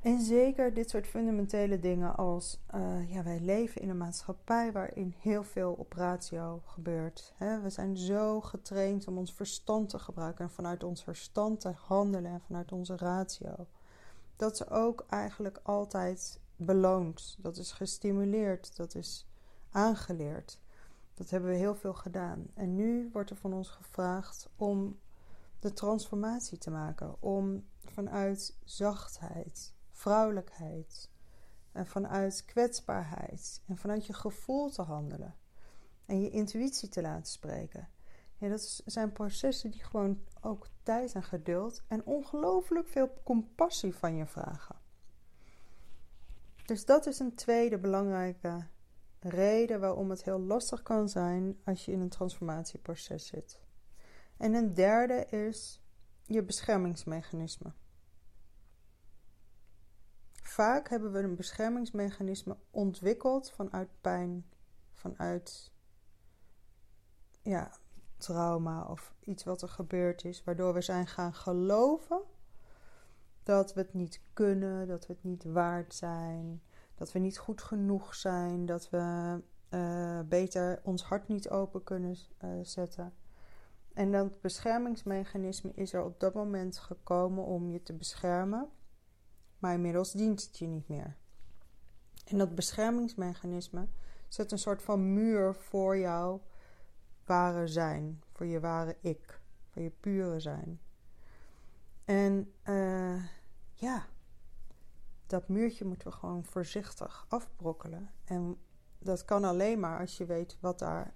En 0.05 0.21
zeker 0.21 0.73
dit 0.73 0.89
soort 0.89 1.07
fundamentele 1.07 1.79
dingen 1.79 2.15
als 2.15 2.59
uh, 2.75 3.11
ja, 3.11 3.23
wij 3.23 3.39
leven 3.39 3.81
in 3.81 3.89
een 3.89 3.97
maatschappij 3.97 4.71
waarin 4.71 5.13
heel 5.17 5.43
veel 5.43 5.73
op 5.73 5.93
ratio 5.93 6.61
gebeurt. 6.65 7.33
Hè? 7.35 7.61
We 7.61 7.69
zijn 7.69 7.97
zo 7.97 8.41
getraind 8.41 9.07
om 9.07 9.17
ons 9.17 9.33
verstand 9.33 9.89
te 9.89 9.99
gebruiken 9.99 10.45
en 10.45 10.51
vanuit 10.51 10.83
ons 10.83 11.03
verstand 11.03 11.59
te 11.59 11.69
handelen 11.69 12.31
en 12.31 12.41
vanuit 12.41 12.71
onze 12.71 12.97
ratio. 12.97 13.67
Dat 14.35 14.57
ze 14.57 14.69
ook 14.69 15.05
eigenlijk 15.09 15.59
altijd 15.63 16.39
beloond, 16.55 17.37
dat 17.39 17.57
is 17.57 17.71
gestimuleerd, 17.71 18.75
dat 18.75 18.95
is 18.95 19.27
aangeleerd. 19.71 20.59
Dat 21.13 21.29
hebben 21.29 21.49
we 21.49 21.55
heel 21.55 21.75
veel 21.75 21.93
gedaan. 21.93 22.47
En 22.53 22.75
nu 22.75 23.09
wordt 23.13 23.29
er 23.29 23.35
van 23.37 23.53
ons 23.53 23.69
gevraagd 23.69 24.49
om 24.55 24.99
de 25.59 25.73
transformatie 25.73 26.57
te 26.57 26.71
maken, 26.71 27.15
om 27.21 27.65
vanuit 27.79 28.57
zachtheid, 28.63 29.74
vrouwelijkheid 29.95 31.09
en 31.71 31.87
vanuit 31.87 32.45
kwetsbaarheid 32.45 33.61
en 33.67 33.77
vanuit 33.77 34.05
je 34.05 34.13
gevoel 34.13 34.69
te 34.69 34.81
handelen 34.81 35.35
en 36.05 36.21
je 36.21 36.29
intuïtie 36.29 36.89
te 36.89 37.01
laten 37.01 37.31
spreken. 37.31 37.89
Ja, 38.37 38.49
dat 38.49 38.81
zijn 38.85 39.11
processen 39.11 39.71
die 39.71 39.83
gewoon 39.83 40.19
ook 40.41 40.67
tijd 40.83 41.13
en 41.13 41.23
geduld 41.23 41.83
en 41.87 42.05
ongelooflijk 42.05 42.87
veel 42.87 43.21
compassie 43.23 43.95
van 43.95 44.15
je 44.15 44.25
vragen. 44.25 44.75
Dus 46.65 46.85
dat 46.85 47.05
is 47.05 47.19
een 47.19 47.35
tweede 47.35 47.77
belangrijke 47.77 48.67
reden 49.19 49.79
waarom 49.79 50.09
het 50.09 50.23
heel 50.23 50.39
lastig 50.39 50.81
kan 50.83 51.09
zijn 51.09 51.57
als 51.63 51.85
je 51.85 51.91
in 51.91 51.99
een 51.99 52.09
transformatieproces 52.09 53.27
zit. 53.27 53.59
En 54.37 54.53
een 54.53 54.73
derde 54.73 55.25
is 55.25 55.81
je 56.23 56.43
beschermingsmechanisme. 56.43 57.73
Vaak 60.47 60.89
hebben 60.89 61.11
we 61.11 61.19
een 61.19 61.35
beschermingsmechanisme 61.35 62.57
ontwikkeld 62.71 63.51
vanuit 63.51 63.89
pijn, 64.01 64.45
vanuit 64.91 65.71
ja, 67.41 67.71
trauma 68.17 68.85
of 68.85 69.13
iets 69.23 69.43
wat 69.43 69.61
er 69.61 69.69
gebeurd 69.69 70.23
is, 70.23 70.43
waardoor 70.43 70.73
we 70.73 70.81
zijn 70.81 71.07
gaan 71.07 71.33
geloven 71.33 72.21
dat 73.43 73.73
we 73.73 73.81
het 73.81 73.93
niet 73.93 74.21
kunnen, 74.33 74.87
dat 74.87 75.07
we 75.07 75.13
het 75.13 75.23
niet 75.23 75.43
waard 75.43 75.93
zijn, 75.93 76.61
dat 76.95 77.11
we 77.11 77.19
niet 77.19 77.37
goed 77.37 77.61
genoeg 77.61 78.15
zijn, 78.15 78.65
dat 78.65 78.89
we 78.89 79.39
uh, 79.69 80.19
beter 80.25 80.79
ons 80.83 81.03
hart 81.03 81.27
niet 81.27 81.49
open 81.49 81.83
kunnen 81.83 82.15
uh, 82.43 82.49
zetten. 82.61 83.13
En 83.93 84.11
dat 84.11 84.41
beschermingsmechanisme 84.41 85.71
is 85.73 85.93
er 85.93 86.03
op 86.03 86.19
dat 86.19 86.33
moment 86.33 86.77
gekomen 86.77 87.43
om 87.43 87.69
je 87.69 87.83
te 87.83 87.93
beschermen, 87.93 88.69
maar 89.65 89.73
inmiddels 89.73 90.11
dient 90.11 90.43
het 90.43 90.57
je 90.57 90.67
niet 90.67 90.87
meer. 90.87 91.15
En 92.25 92.37
dat 92.37 92.55
beschermingsmechanisme 92.55 93.87
zet 94.27 94.51
een 94.51 94.59
soort 94.59 94.81
van 94.81 95.13
muur 95.13 95.55
voor 95.55 95.97
jouw 95.97 96.41
ware 97.25 97.67
zijn, 97.67 98.23
voor 98.33 98.45
je 98.45 98.59
ware 98.59 98.97
ik, 99.01 99.39
voor 99.69 99.81
je 99.81 99.89
pure 99.89 100.39
zijn. 100.39 100.79
En 102.03 102.53
uh, 102.63 103.23
ja, 103.73 104.05
dat 105.27 105.47
muurtje 105.47 105.85
moeten 105.85 106.07
we 106.07 106.13
gewoon 106.13 106.45
voorzichtig 106.45 107.25
afbrokkelen. 107.29 108.09
En 108.23 108.57
dat 108.99 109.25
kan 109.25 109.43
alleen 109.43 109.79
maar 109.79 109.99
als 109.99 110.17
je 110.17 110.25
weet 110.25 110.57
wat, 110.59 110.79
daar, 110.79 111.13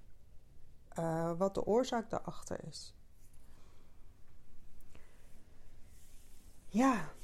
uh, 1.00 1.38
wat 1.38 1.54
de 1.54 1.66
oorzaak 1.66 2.10
daarachter 2.10 2.68
is. 2.68 2.96
Ja. 6.68 7.18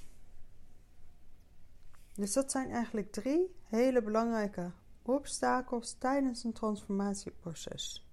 Dus 2.16 2.34
dat 2.34 2.52
zijn 2.52 2.72
eigenlijk 2.72 3.12
drie 3.12 3.56
hele 3.64 4.02
belangrijke 4.02 4.72
obstakels 5.02 5.94
tijdens 5.94 6.44
een 6.44 6.54
transformatieproces. 6.54 8.10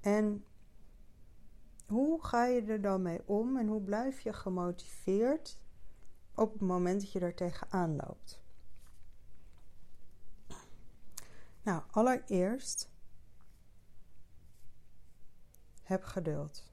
En 0.00 0.44
hoe 1.86 2.24
ga 2.24 2.44
je 2.44 2.62
er 2.62 2.80
dan 2.80 3.02
mee 3.02 3.28
om 3.28 3.56
en 3.56 3.66
hoe 3.66 3.82
blijf 3.82 4.20
je 4.20 4.32
gemotiveerd 4.32 5.58
op 6.34 6.52
het 6.52 6.62
moment 6.62 7.00
dat 7.00 7.12
je 7.12 7.20
er 7.20 7.34
tegenaan 7.34 7.96
loopt? 7.96 8.44
Nou, 11.62 11.82
allereerst 11.90 12.90
heb 15.82 16.04
geduld. 16.04 16.70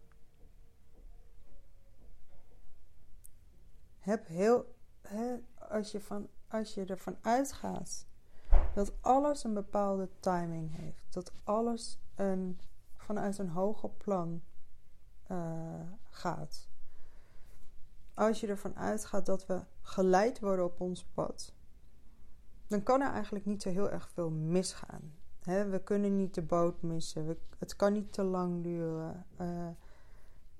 Heb 4.00 4.27
heel, 4.27 4.75
als, 5.74 5.92
je 5.92 6.01
van, 6.01 6.27
als 6.48 6.74
je 6.74 6.86
ervan 6.86 7.18
uitgaat 7.22 8.06
dat 8.74 8.94
alles 9.01 9.44
een 9.44 9.53
bepaalde 9.53 10.10
timing 10.20 10.75
heeft, 10.75 11.13
dat 11.13 11.32
alles 11.44 12.00
een, 12.15 12.60
vanuit 12.96 13.38
een 13.38 13.50
hoger 13.50 13.89
plan 13.89 14.42
uh, 15.32 15.82
gaat. 16.10 16.70
Als 18.13 18.39
je 18.39 18.48
ervan 18.48 18.75
uitgaat 18.75 19.25
dat 19.25 19.46
we 19.46 19.62
geleid 19.82 20.39
worden 20.39 20.65
op 20.65 20.80
ons 20.80 21.06
pad, 21.06 21.53
dan 22.68 22.84
kan 22.84 23.01
er 23.01 23.12
eigenlijk 23.12 23.46
niet 23.46 23.62
zo 23.62 23.70
heel 23.70 23.89
erg 23.89 24.10
veel 24.10 24.30
misgaan. 24.30 25.13
we 25.44 25.82
kunnen 25.84 26.15
niet 26.15 26.34
de 26.34 26.42
boot 26.42 26.82
missen. 26.82 27.38
Het 27.60 27.75
kan 27.75 27.94
niet 27.94 28.13
te 28.13 28.24
lang 28.24 28.63
duren. 28.63 29.25
Uh, 29.42 29.68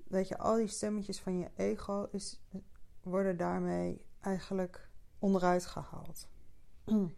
weet 0.08 0.28
je, 0.28 0.38
al 0.38 0.56
die 0.56 0.66
stemmetjes 0.66 1.20
van 1.20 1.38
je 1.38 1.50
ego 1.56 2.08
is, 2.10 2.40
worden 3.02 3.36
daarmee 3.36 4.04
eigenlijk 4.20 4.88
onderuit 5.24 5.66
gehaald. 5.66 6.28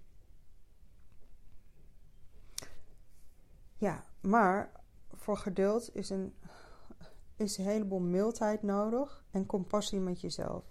ja, 3.86 4.04
maar 4.20 4.72
voor 5.12 5.36
geduld 5.36 5.94
is 5.94 6.10
een 6.10 6.34
is 7.36 7.56
heleboel 7.56 8.00
mildheid 8.00 8.62
nodig 8.62 9.24
en 9.30 9.46
compassie 9.46 10.00
met 10.00 10.20
jezelf. 10.20 10.64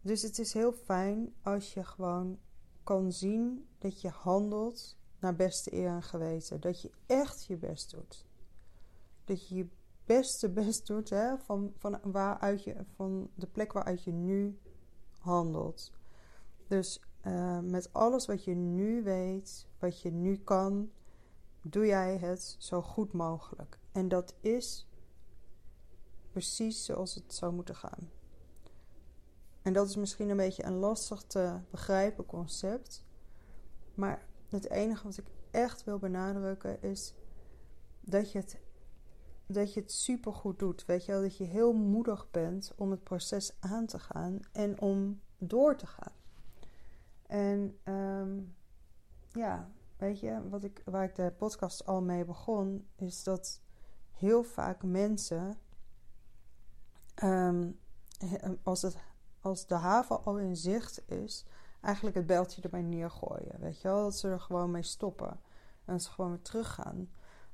Dus 0.00 0.22
het 0.22 0.38
is 0.38 0.52
heel 0.52 0.72
fijn 0.72 1.34
als 1.42 1.74
je 1.74 1.84
gewoon 1.84 2.38
kan 2.82 3.12
zien 3.12 3.68
dat 3.78 4.00
je 4.00 4.08
handelt 4.08 4.96
naar 5.18 5.36
beste 5.36 5.74
eer 5.74 5.88
en 5.88 6.02
geweten. 6.02 6.60
Dat 6.60 6.82
je 6.82 6.90
echt 7.06 7.44
je 7.44 7.56
best 7.56 7.90
doet. 7.90 8.26
Dat 9.24 9.48
je 9.48 9.54
je 9.54 9.68
beste 10.04 10.50
best 10.50 10.86
doet 10.86 11.10
hè, 11.10 11.38
van, 11.38 11.72
van, 11.76 11.98
waaruit 12.02 12.64
je, 12.64 12.84
van 12.94 13.30
de 13.34 13.46
plek 13.46 13.72
waaruit 13.72 14.04
je 14.04 14.12
nu 14.12 14.58
handelt. 15.22 15.92
Dus 16.68 17.00
uh, 17.26 17.58
met 17.58 17.92
alles 17.92 18.26
wat 18.26 18.44
je 18.44 18.54
nu 18.54 19.02
weet, 19.02 19.66
wat 19.78 20.00
je 20.00 20.10
nu 20.10 20.36
kan, 20.36 20.90
doe 21.62 21.86
jij 21.86 22.16
het 22.16 22.56
zo 22.58 22.82
goed 22.82 23.12
mogelijk. 23.12 23.78
En 23.92 24.08
dat 24.08 24.34
is 24.40 24.86
precies 26.30 26.84
zoals 26.84 27.14
het 27.14 27.34
zou 27.34 27.52
moeten 27.52 27.76
gaan. 27.76 28.10
En 29.62 29.72
dat 29.72 29.88
is 29.88 29.96
misschien 29.96 30.28
een 30.28 30.36
beetje 30.36 30.64
een 30.64 30.78
lastig 30.78 31.22
te 31.22 31.58
begrijpen 31.70 32.26
concept. 32.26 33.04
Maar 33.94 34.26
het 34.48 34.70
enige 34.70 35.04
wat 35.04 35.16
ik 35.16 35.26
echt 35.50 35.84
wil 35.84 35.98
benadrukken 35.98 36.82
is 36.82 37.14
dat 38.00 38.32
je 38.32 38.38
het, 38.38 38.58
dat 39.52 39.74
je 39.74 39.80
het 39.80 39.92
supergoed 39.92 40.58
doet. 40.58 40.84
Weet 40.84 41.04
je 41.04 41.12
wel, 41.12 41.20
dat 41.20 41.36
je 41.36 41.44
heel 41.44 41.72
moedig 41.72 42.30
bent 42.30 42.72
om 42.76 42.90
het 42.90 43.02
proces 43.02 43.52
aan 43.60 43.86
te 43.86 43.98
gaan 43.98 44.40
en 44.52 44.80
om 44.80 45.20
door 45.38 45.76
te 45.76 45.86
gaan. 45.86 46.12
En 47.26 47.78
um, 47.84 48.54
ja, 49.32 49.70
weet 49.96 50.20
je, 50.20 50.48
wat 50.48 50.64
ik, 50.64 50.82
waar 50.84 51.04
ik 51.04 51.14
de 51.14 51.32
podcast 51.36 51.86
al 51.86 52.02
mee 52.02 52.24
begon, 52.24 52.86
is 52.96 53.22
dat 53.22 53.60
heel 54.12 54.42
vaak 54.42 54.82
mensen, 54.82 55.58
um, 57.22 57.78
als, 58.62 58.82
het, 58.82 58.96
als 59.40 59.66
de 59.66 59.74
haven 59.74 60.24
al 60.24 60.38
in 60.38 60.56
zicht 60.56 61.10
is, 61.10 61.44
eigenlijk 61.80 62.16
het 62.16 62.26
beltje 62.26 62.62
erbij 62.62 62.82
neergooien. 62.82 63.60
Weet 63.60 63.80
je 63.80 63.88
wel, 63.88 64.02
dat 64.02 64.16
ze 64.16 64.28
er 64.28 64.40
gewoon 64.40 64.70
mee 64.70 64.82
stoppen 64.82 65.40
en 65.84 66.00
ze 66.00 66.10
gewoon 66.10 66.30
weer 66.30 66.42
teruggaan. 66.42 67.10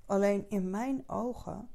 Alleen 0.06 0.46
in 0.48 0.70
mijn 0.70 1.08
ogen 1.08 1.68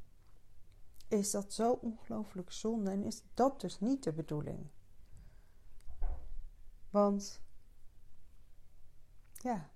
is 1.14 1.32
dat 1.32 1.54
zo 1.54 1.72
ongelooflijk 1.72 2.52
zonde 2.52 2.92
en 2.92 3.04
is 3.04 3.24
dat 3.34 3.62
dus 3.62 3.80
niet 3.80 4.04
de 4.04 4.14
bedoeling. 4.14 4.70
Want 6.90 7.42
ja, 9.32 9.70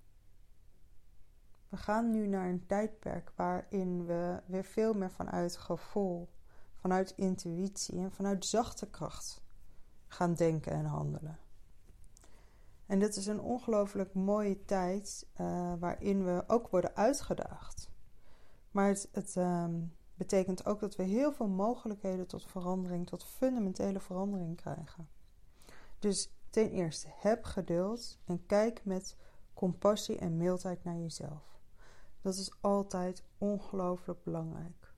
we 1.69 1.77
gaan 1.77 2.09
nu 2.09 2.27
naar 2.27 2.49
een 2.49 2.65
tijdperk 2.65 3.31
waarin 3.35 4.05
we 4.05 4.41
weer 4.45 4.63
veel 4.63 4.93
meer 4.93 5.11
vanuit 5.11 5.57
gevoel, 5.57 6.29
vanuit 6.75 7.13
intuïtie 7.15 7.99
en 7.99 8.11
vanuit 8.11 8.45
zachte 8.45 8.89
kracht 8.89 9.41
gaan 10.07 10.33
denken 10.33 10.71
en 10.71 10.85
handelen. 10.85 11.39
En 12.85 12.99
dit 12.99 13.15
is 13.15 13.25
een 13.25 13.41
ongelooflijk 13.41 14.13
mooie 14.13 14.65
tijd 14.65 15.27
uh, 15.41 15.73
waarin 15.79 16.25
we 16.25 16.43
ook 16.47 16.67
worden 16.67 16.95
uitgedaagd. 16.95 17.89
Maar 18.71 18.87
het, 18.87 19.09
het 19.11 19.35
um, 19.35 19.96
betekent 20.17 20.65
ook 20.65 20.79
dat 20.79 20.95
we 20.95 21.03
heel 21.03 21.33
veel 21.33 21.47
mogelijkheden 21.47 22.27
tot 22.27 22.45
verandering, 22.45 23.07
tot 23.07 23.23
fundamentele 23.23 23.99
verandering 23.99 24.55
krijgen. 24.55 25.09
Dus 25.99 26.31
ten 26.49 26.71
eerste, 26.71 27.07
heb 27.11 27.43
geduld 27.43 28.19
en 28.25 28.45
kijk 28.45 28.85
met 28.85 29.15
compassie 29.53 30.17
en 30.17 30.37
mildheid 30.37 30.83
naar 30.83 30.97
jezelf. 30.97 31.59
Dat 32.21 32.35
is 32.35 32.51
altijd 32.61 33.23
ongelooflijk 33.37 34.23
belangrijk. 34.23 34.93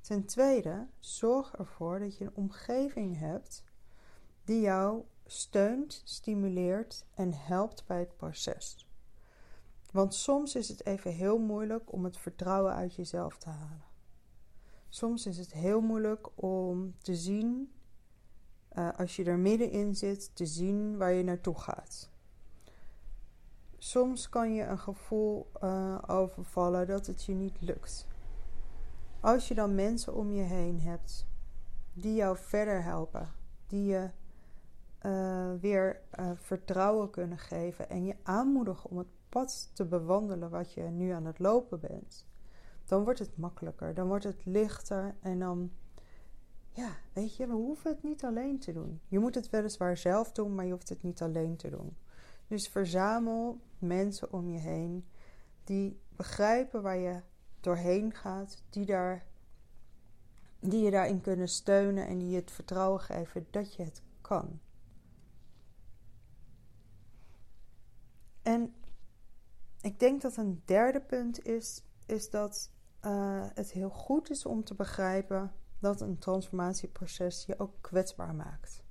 Ten 0.00 0.24
tweede, 0.24 0.86
zorg 0.98 1.54
ervoor 1.54 1.98
dat 1.98 2.18
je 2.18 2.24
een 2.24 2.34
omgeving 2.34 3.18
hebt 3.18 3.64
die 4.44 4.60
jou 4.60 5.04
steunt, 5.24 6.02
stimuleert 6.04 7.04
en 7.14 7.32
helpt 7.32 7.86
bij 7.86 7.98
het 7.98 8.16
proces. 8.16 8.88
Want 9.90 10.14
soms 10.14 10.54
is 10.54 10.68
het 10.68 10.86
even 10.86 11.10
heel 11.10 11.38
moeilijk 11.38 11.92
om 11.92 12.04
het 12.04 12.16
vertrouwen 12.16 12.74
uit 12.74 12.94
jezelf 12.94 13.38
te 13.38 13.48
halen. 13.48 13.84
Soms 14.96 15.26
is 15.26 15.38
het 15.38 15.52
heel 15.52 15.80
moeilijk 15.80 16.28
om 16.34 16.94
te 16.98 17.14
zien, 17.14 17.72
uh, 18.72 18.88
als 18.98 19.16
je 19.16 19.24
er 19.24 19.38
middenin 19.38 19.94
zit, 19.94 20.30
te 20.34 20.46
zien 20.46 20.96
waar 20.96 21.12
je 21.12 21.22
naartoe 21.22 21.58
gaat. 21.58 22.10
Soms 23.78 24.28
kan 24.28 24.54
je 24.54 24.62
een 24.62 24.78
gevoel 24.78 25.50
uh, 25.62 25.98
overvallen 26.06 26.86
dat 26.86 27.06
het 27.06 27.24
je 27.24 27.34
niet 27.34 27.60
lukt. 27.60 28.06
Als 29.20 29.48
je 29.48 29.54
dan 29.54 29.74
mensen 29.74 30.14
om 30.14 30.32
je 30.32 30.42
heen 30.42 30.80
hebt 30.80 31.26
die 31.92 32.14
jou 32.14 32.36
verder 32.36 32.82
helpen, 32.82 33.28
die 33.66 33.84
je 33.84 34.10
uh, 35.02 35.52
weer 35.60 36.00
vertrouwen 36.34 37.10
kunnen 37.10 37.38
geven 37.38 37.90
en 37.90 38.04
je 38.04 38.16
aanmoedigen 38.22 38.90
om 38.90 38.98
het 38.98 39.10
pad 39.28 39.70
te 39.72 39.84
bewandelen 39.84 40.50
wat 40.50 40.72
je 40.72 40.82
nu 40.82 41.10
aan 41.10 41.24
het 41.24 41.38
lopen 41.38 41.80
bent, 41.80 42.25
dan 42.86 43.04
wordt 43.04 43.18
het 43.18 43.36
makkelijker, 43.36 43.94
dan 43.94 44.06
wordt 44.06 44.24
het 44.24 44.44
lichter 44.44 45.14
en 45.20 45.38
dan, 45.38 45.72
ja, 46.70 46.96
weet 47.12 47.36
je, 47.36 47.46
we 47.46 47.52
hoeven 47.52 47.90
het 47.90 48.02
niet 48.02 48.24
alleen 48.24 48.58
te 48.58 48.72
doen. 48.72 49.00
Je 49.08 49.18
moet 49.18 49.34
het 49.34 49.50
weliswaar 49.50 49.96
zelf 49.96 50.32
doen, 50.32 50.54
maar 50.54 50.64
je 50.64 50.72
hoeft 50.72 50.88
het 50.88 51.02
niet 51.02 51.22
alleen 51.22 51.56
te 51.56 51.70
doen. 51.70 51.96
Dus 52.46 52.68
verzamel 52.68 53.60
mensen 53.78 54.32
om 54.32 54.50
je 54.50 54.58
heen 54.58 55.06
die 55.64 56.00
begrijpen 56.16 56.82
waar 56.82 56.96
je 56.96 57.20
doorheen 57.60 58.14
gaat, 58.14 58.62
die, 58.70 58.86
daar, 58.86 59.26
die 60.60 60.84
je 60.84 60.90
daarin 60.90 61.20
kunnen 61.20 61.48
steunen 61.48 62.06
en 62.06 62.18
die 62.18 62.28
je 62.28 62.36
het 62.36 62.50
vertrouwen 62.50 63.00
geven 63.00 63.46
dat 63.50 63.74
je 63.74 63.82
het 63.82 64.02
kan. 64.20 64.60
En 68.42 68.74
ik 69.80 70.00
denk 70.00 70.22
dat 70.22 70.36
een 70.36 70.62
derde 70.64 71.00
punt 71.00 71.44
is, 71.44 71.82
is 72.06 72.30
dat 72.30 72.70
uh, 73.06 73.44
het 73.54 73.70
heel 73.70 73.90
goed 73.90 74.30
is 74.30 74.46
om 74.46 74.64
te 74.64 74.74
begrijpen 74.74 75.52
dat 75.78 76.00
een 76.00 76.18
transformatieproces 76.18 77.44
je 77.44 77.58
ook 77.58 77.74
kwetsbaar 77.80 78.34
maakt. 78.34 78.84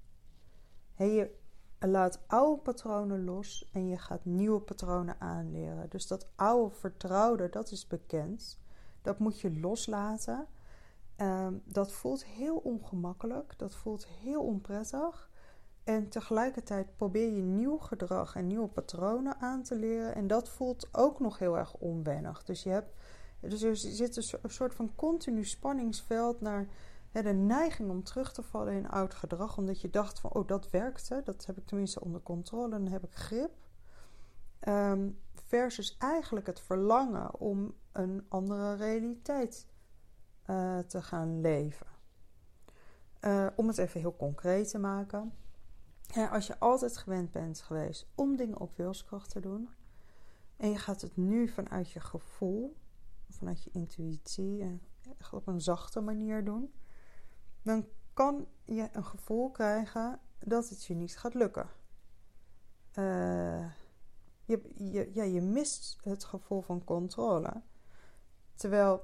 Je 0.98 1.32
laat 1.80 2.20
oude 2.28 2.62
patronen 2.62 3.24
los 3.24 3.70
en 3.74 3.88
je 3.88 3.98
gaat 3.98 4.26
nieuwe 4.26 4.60
patronen 4.60 5.20
aanleren. 5.20 5.90
Dus 5.90 6.08
dat 6.08 6.28
oude 6.36 6.76
vertrouwde, 6.76 7.50
dat 7.50 7.72
is 7.72 7.88
bekend. 7.88 8.60
Dat 9.02 9.20
moet 9.20 9.40
je 9.40 9.60
loslaten. 9.60 10.48
Um, 11.18 11.62
dat 11.66 11.92
voelt 11.92 12.26
heel 12.26 12.56
ongemakkelijk, 12.56 13.54
dat 13.58 13.76
voelt 13.76 14.08
heel 14.08 14.44
onprettig. 14.44 15.30
En 15.84 16.10
tegelijkertijd 16.10 16.96
probeer 16.96 17.34
je 17.34 17.42
nieuw 17.42 17.78
gedrag 17.78 18.36
en 18.36 18.48
nieuwe 18.48 18.68
patronen 18.68 19.40
aan 19.40 19.64
te 19.64 19.76
leren. 19.76 20.16
En 20.16 20.28
dat 20.28 20.50
voelt 20.50 20.90
ook 20.92 21.20
nog 21.20 21.40
heel 21.40 21.58
erg 21.58 21.74
onwennig. 21.74 22.44
Dus, 22.44 22.64
je 22.64 22.70
hebt, 22.70 22.94
dus 23.50 23.62
er 23.62 23.78
zit 23.78 24.16
een 24.16 24.50
soort 24.50 24.74
van 24.74 24.96
continu 24.96 25.46
spanningsveld 25.46 26.42
naar 26.42 26.68
de 27.12 27.34
neiging 27.34 27.90
om 27.90 28.04
terug 28.04 28.34
te 28.34 28.44
vallen 28.44 28.74
in 28.74 28.90
oud 28.90 29.14
gedrag. 29.14 29.58
Omdat 29.58 29.82
je 29.82 29.90
dacht 29.90 30.20
van, 30.20 30.34
oh 30.34 30.48
dat 30.48 30.70
werkte. 30.70 31.22
Dat 31.24 31.46
heb 31.46 31.58
ik 31.58 31.66
tenminste 31.66 32.02
onder 32.02 32.22
controle 32.22 32.70
dan 32.70 32.88
heb 32.88 33.04
ik 33.04 33.16
grip. 33.16 33.52
Um, 34.68 35.20
versus 35.34 35.98
eigenlijk 35.98 36.46
het 36.46 36.60
verlangen 36.60 37.40
om 37.40 37.74
een 37.92 38.26
andere 38.30 38.76
realiteit 38.76 39.68
uh, 40.50 40.80
te 40.80 41.02
gaan 41.02 41.42
leven. 41.42 41.88
Uh, 43.22 43.48
om 43.56 43.68
het 43.68 43.78
even 43.78 44.00
heel 44.00 44.16
concreet 44.16 44.70
te 44.70 44.78
maken 44.78 45.34
als 46.32 46.48
je 46.48 46.60
altijd 46.60 46.98
gewend 46.98 47.32
bent 47.32 47.62
geweest 47.62 48.08
om 48.16 48.36
dingen 48.36 48.60
op 48.60 48.78
wilskracht 48.78 49.30
te 49.30 49.40
doen. 49.40 49.70
En 50.58 50.70
je 50.70 50.78
gaat 50.78 51.02
het 51.02 51.18
nu 51.18 51.48
vanuit 51.48 51.92
je 51.92 52.00
gevoel, 52.00 52.76
vanuit 53.30 53.64
je 53.64 53.70
intuïtie 53.74 54.62
en 54.62 54.82
op 55.32 55.48
een 55.48 55.62
zachte 55.62 56.02
manier 56.02 56.46
doen. 56.46 56.74
Dan 57.62 57.88
kan 58.14 58.48
je 58.64 58.90
een 58.92 59.06
gevoel 59.06 59.52
krijgen 59.52 60.20
dat 60.40 60.70
het 60.70 60.86
je 60.86 60.94
niet 60.94 61.18
gaat 61.18 61.34
lukken. 61.34 61.70
Uh, 63.00 63.72
je, 64.46 64.72
je, 64.76 65.10
ja, 65.14 65.24
je 65.24 65.42
mist 65.42 65.98
het 66.02 66.24
gevoel 66.24 66.62
van 66.62 66.84
controle. 66.84 67.62
Terwijl 68.56 69.02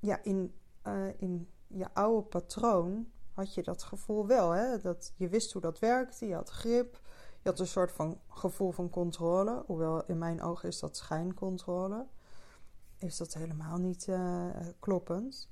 ja, 0.00 0.22
in, 0.22 0.54
uh, 0.86 1.20
in 1.20 1.48
je 1.66 1.94
oude 1.94 2.26
patroon 2.26 3.12
had 3.32 3.54
je 3.54 3.62
dat 3.62 3.82
gevoel 3.82 4.26
wel. 4.26 4.50
Hè? 4.50 4.78
Dat 4.78 5.12
je 5.16 5.28
wist 5.28 5.52
hoe 5.52 5.62
dat 5.62 5.78
werkte, 5.78 6.26
je 6.26 6.34
had 6.34 6.50
grip, 6.50 7.00
je 7.42 7.48
had 7.48 7.58
een 7.58 7.66
soort 7.66 7.92
van 7.92 8.20
gevoel 8.28 8.70
van 8.70 8.90
controle. 8.90 9.62
Hoewel 9.66 10.04
in 10.04 10.18
mijn 10.18 10.42
ogen 10.42 10.68
is 10.68 10.78
dat 10.78 10.96
schijncontrole. 10.96 12.06
Is 12.98 13.16
dat 13.16 13.34
helemaal 13.34 13.76
niet 13.76 14.06
uh, 14.06 14.46
kloppend. 14.78 15.48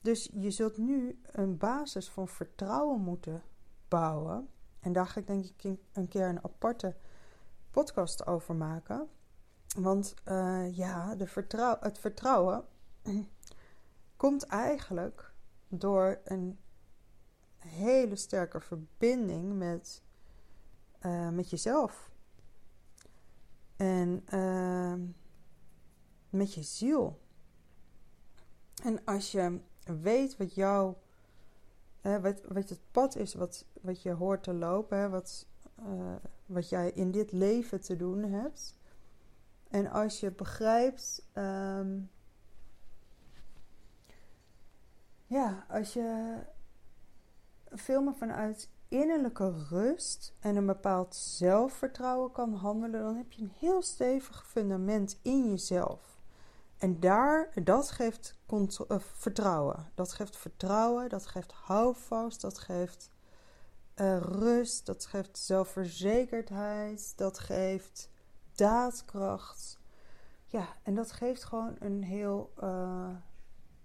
Dus 0.00 0.30
je 0.32 0.50
zult 0.50 0.76
nu 0.76 1.20
een 1.24 1.56
basis 1.58 2.08
van 2.08 2.28
vertrouwen 2.28 3.00
moeten 3.00 3.42
bouwen. 3.88 4.48
En 4.80 4.92
daar 4.92 5.06
ga 5.06 5.20
ik 5.20 5.26
denk 5.26 5.44
ik 5.44 5.78
een 5.92 6.08
keer 6.08 6.28
een 6.28 6.44
aparte 6.44 6.96
podcast 7.70 8.26
over 8.26 8.54
maken. 8.54 9.08
Want 9.78 10.14
uh, 10.28 10.76
ja, 10.76 11.14
de 11.14 11.26
het 11.80 11.98
vertrouwen 11.98 12.64
komt 14.16 14.46
eigenlijk 14.46 15.32
door 15.68 16.20
een 16.24 16.58
hele 17.56 18.16
sterke 18.16 18.60
verbinding 18.60 19.52
met, 19.52 20.02
uh, 21.02 21.28
met 21.28 21.50
jezelf. 21.50 22.10
En 23.76 24.24
uh, 24.34 24.94
met 26.30 26.54
je 26.54 26.62
ziel. 26.62 27.20
En 28.82 29.04
als 29.04 29.32
je 29.32 29.60
weet 29.84 30.36
wat 30.36 30.54
jouw, 30.54 30.98
wat, 32.02 32.42
wat 32.48 32.68
het 32.68 32.80
pad 32.90 33.16
is, 33.16 33.34
wat, 33.34 33.64
wat 33.80 34.02
je 34.02 34.12
hoort 34.12 34.42
te 34.42 34.54
lopen, 34.54 34.98
hè, 34.98 35.08
wat, 35.08 35.46
uh, 35.80 36.14
wat 36.46 36.68
jij 36.68 36.90
in 36.90 37.10
dit 37.10 37.32
leven 37.32 37.80
te 37.80 37.96
doen 37.96 38.22
hebt. 38.22 38.78
En 39.68 39.90
als 39.90 40.20
je 40.20 40.30
begrijpt, 40.30 41.28
um, 41.34 42.10
ja, 45.26 45.66
als 45.68 45.92
je 45.92 46.36
veel 47.70 48.02
meer 48.02 48.14
vanuit 48.14 48.70
innerlijke 48.88 49.66
rust 49.68 50.34
en 50.40 50.56
een 50.56 50.66
bepaald 50.66 51.14
zelfvertrouwen 51.14 52.32
kan 52.32 52.54
handelen, 52.54 53.02
dan 53.02 53.16
heb 53.16 53.32
je 53.32 53.42
een 53.42 53.52
heel 53.58 53.82
stevig 53.82 54.46
fundament 54.46 55.18
in 55.22 55.50
jezelf. 55.50 56.15
En 56.78 57.00
daar, 57.00 57.50
dat 57.62 57.90
geeft 57.90 58.38
uh, 58.52 58.98
vertrouwen. 58.98 59.90
Dat 59.94 60.12
geeft 60.12 60.36
vertrouwen, 60.36 61.08
dat 61.08 61.26
geeft 61.26 61.52
houvast, 61.52 62.40
dat 62.40 62.58
geeft 62.58 63.10
uh, 63.96 64.20
rust, 64.20 64.86
dat 64.86 65.06
geeft 65.06 65.38
zelfverzekerdheid, 65.38 67.12
dat 67.16 67.38
geeft 67.38 68.10
daadkracht. 68.54 69.78
Ja, 70.44 70.66
en 70.82 70.94
dat 70.94 71.12
geeft 71.12 71.44
gewoon 71.44 71.76
een 71.78 72.02
heel 72.02 72.52
uh, 72.62 73.08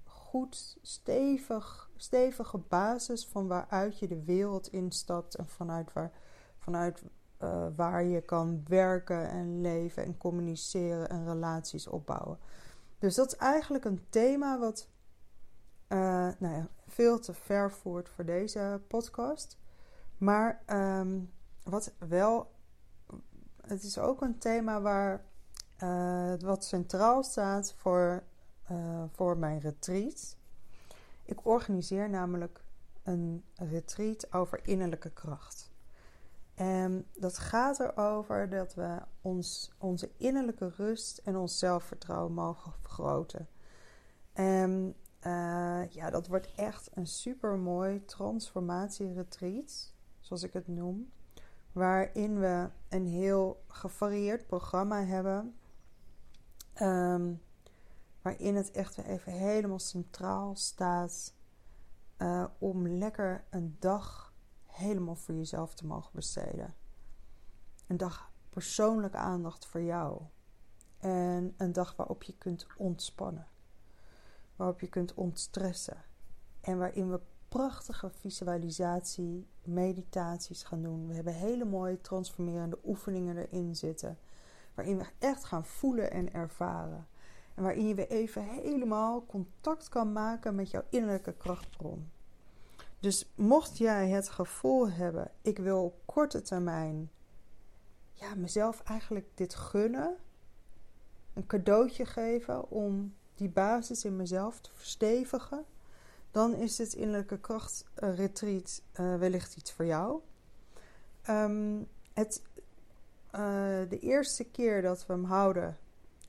goed, 0.04 0.78
stevig, 0.82 1.90
stevige 1.96 2.58
basis 2.58 3.26
van 3.28 3.48
waaruit 3.48 4.00
je 4.00 4.08
de 4.08 4.24
wereld 4.24 4.68
instapt 4.68 5.36
en 5.36 5.48
vanuit 5.48 5.94
waar, 5.94 6.12
vanuit, 6.58 7.04
waar 7.76 8.04
je 8.04 8.22
kan 8.22 8.64
werken 8.68 9.30
en 9.30 9.62
leven 9.62 10.06
en 10.06 10.18
communiceren 10.18 11.10
en 11.10 11.26
relaties 11.26 11.88
opbouwen. 11.88 12.40
Dus 13.02 13.16
dat 13.16 13.28
is 13.28 13.36
eigenlijk 13.36 13.86
een 13.86 14.06
thema 14.10 14.60
wat 14.60 14.88
uh, 15.88 15.98
nou 16.38 16.56
ja, 16.56 16.68
veel 16.88 17.20
te 17.20 17.34
ver 17.34 17.72
voert 17.72 18.10
voor 18.10 18.26
deze 18.26 18.82
podcast. 18.88 19.58
Maar 20.18 20.62
um, 20.68 21.32
wat 21.64 21.94
wel, 21.98 22.52
het 23.62 23.84
is 23.84 23.98
ook 23.98 24.22
een 24.22 24.38
thema 24.38 24.82
waar 24.82 25.26
uh, 25.84 26.34
wat 26.40 26.66
centraal 26.66 27.24
staat 27.24 27.74
voor 27.74 28.24
uh, 28.72 29.04
voor 29.12 29.38
mijn 29.38 29.60
retreat. 29.60 30.38
Ik 31.26 31.46
organiseer 31.46 32.10
namelijk 32.10 32.64
een 33.04 33.44
retreat 33.56 34.34
over 34.34 34.68
innerlijke 34.68 35.12
kracht. 35.12 35.71
En 36.56 37.08
dat 37.14 37.38
gaat 37.38 37.80
erover 37.80 38.50
dat 38.50 38.74
we 38.74 39.02
ons, 39.22 39.72
onze 39.78 40.12
innerlijke 40.18 40.70
rust 40.76 41.18
en 41.18 41.36
ons 41.36 41.60
zelfvertrouwen 41.60 42.34
mogen 42.34 42.72
vergroten. 42.82 43.48
En 44.34 44.96
uh, 45.28 45.88
ja, 45.90 46.10
dat 46.10 46.28
wordt 46.28 46.56
echt 46.56 46.90
een 46.94 47.08
super 47.08 47.58
mooi 47.58 48.06
transformatieretreat, 48.06 49.94
zoals 50.20 50.44
ik 50.44 50.54
het 50.54 50.68
noem. 50.68 51.12
Waarin 51.72 52.40
we 52.40 52.70
een 52.90 53.08
heel 53.08 53.64
gevarieerd 53.68 54.48
programma 54.48 55.04
hebben. 55.04 55.56
Um, 56.82 57.42
waarin 58.22 58.56
het 58.56 58.72
echt 58.72 58.96
weer 58.96 59.06
even 59.06 59.32
helemaal 59.32 59.80
centraal 59.80 60.56
staat 60.56 61.34
uh, 62.18 62.46
om 62.58 62.88
lekker 62.88 63.44
een 63.50 63.76
dag 63.80 64.31
helemaal 64.82 65.16
voor 65.16 65.36
jezelf 65.36 65.74
te 65.74 65.86
mogen 65.86 66.12
besteden. 66.14 66.76
Een 67.88 67.98
dag 67.98 68.32
persoonlijke 68.50 69.18
aandacht 69.18 69.66
voor 69.66 69.82
jou. 69.82 70.22
En 70.98 71.54
een 71.58 71.74
dag 71.74 71.96
waarop 71.96 72.24
je 72.24 72.38
kunt 72.38 72.68
ontspannen. 72.78 73.48
Waarop 74.56 74.80
je 74.80 74.88
kunt 74.88 75.14
ontstressen. 75.14 75.98
En 76.62 76.78
waarin 76.78 77.12
we 77.12 77.20
prachtige 77.48 78.10
visualisatie, 78.10 79.48
meditaties 79.64 80.64
gaan 80.64 80.82
doen. 80.82 81.08
We 81.08 81.14
hebben 81.14 81.34
hele 81.34 81.66
mooie 81.66 82.02
transformerende 82.02 82.78
oefeningen 82.86 83.38
erin 83.38 83.76
zitten. 83.76 84.18
Waarin 84.74 84.98
we 84.98 85.06
echt 85.20 85.44
gaan 85.44 85.66
voelen 85.66 86.12
en 86.12 86.34
ervaren. 86.34 87.08
En 87.54 87.64
waarin 87.64 87.88
je 87.88 87.96
weer 87.96 88.10
even 88.10 88.44
helemaal 88.44 89.26
contact 89.26 89.90
kan 89.90 90.12
maken 90.12 90.56
met 90.56 90.72
jouw 90.72 90.84
innerlijke 90.90 91.34
krachtbron. 91.34 92.10
Dus 93.02 93.32
mocht 93.36 93.78
jij 93.78 94.10
het 94.10 94.30
gevoel 94.30 94.90
hebben, 94.90 95.32
ik 95.42 95.58
wil 95.58 95.84
op 95.84 96.02
korte 96.06 96.42
termijn 96.42 97.12
ja, 98.14 98.36
mezelf 98.36 98.82
eigenlijk 98.84 99.28
dit 99.34 99.56
gunnen, 99.56 100.18
een 101.34 101.46
cadeautje 101.46 102.06
geven 102.06 102.70
om 102.70 103.16
die 103.36 103.50
basis 103.50 104.06
in 104.06 104.16
mezelf 104.16 104.60
te 104.60 104.70
verstevigen, 104.74 105.66
dan 106.32 106.56
is 106.56 106.76
dit 106.76 106.94
innerlijke 106.94 107.40
kracht 107.40 107.86
uh, 108.04 108.16
retreat 108.16 108.82
uh, 109.00 109.16
wellicht 109.16 109.56
iets 109.56 109.72
voor 109.72 109.86
jou. 109.86 110.22
Um, 111.30 111.88
het, 112.14 112.42
uh, 113.36 113.42
de 113.90 114.00
eerste 114.00 114.44
keer 114.44 114.82
dat 114.82 115.06
we 115.06 115.14
hem 115.14 115.26
houden 115.26 115.78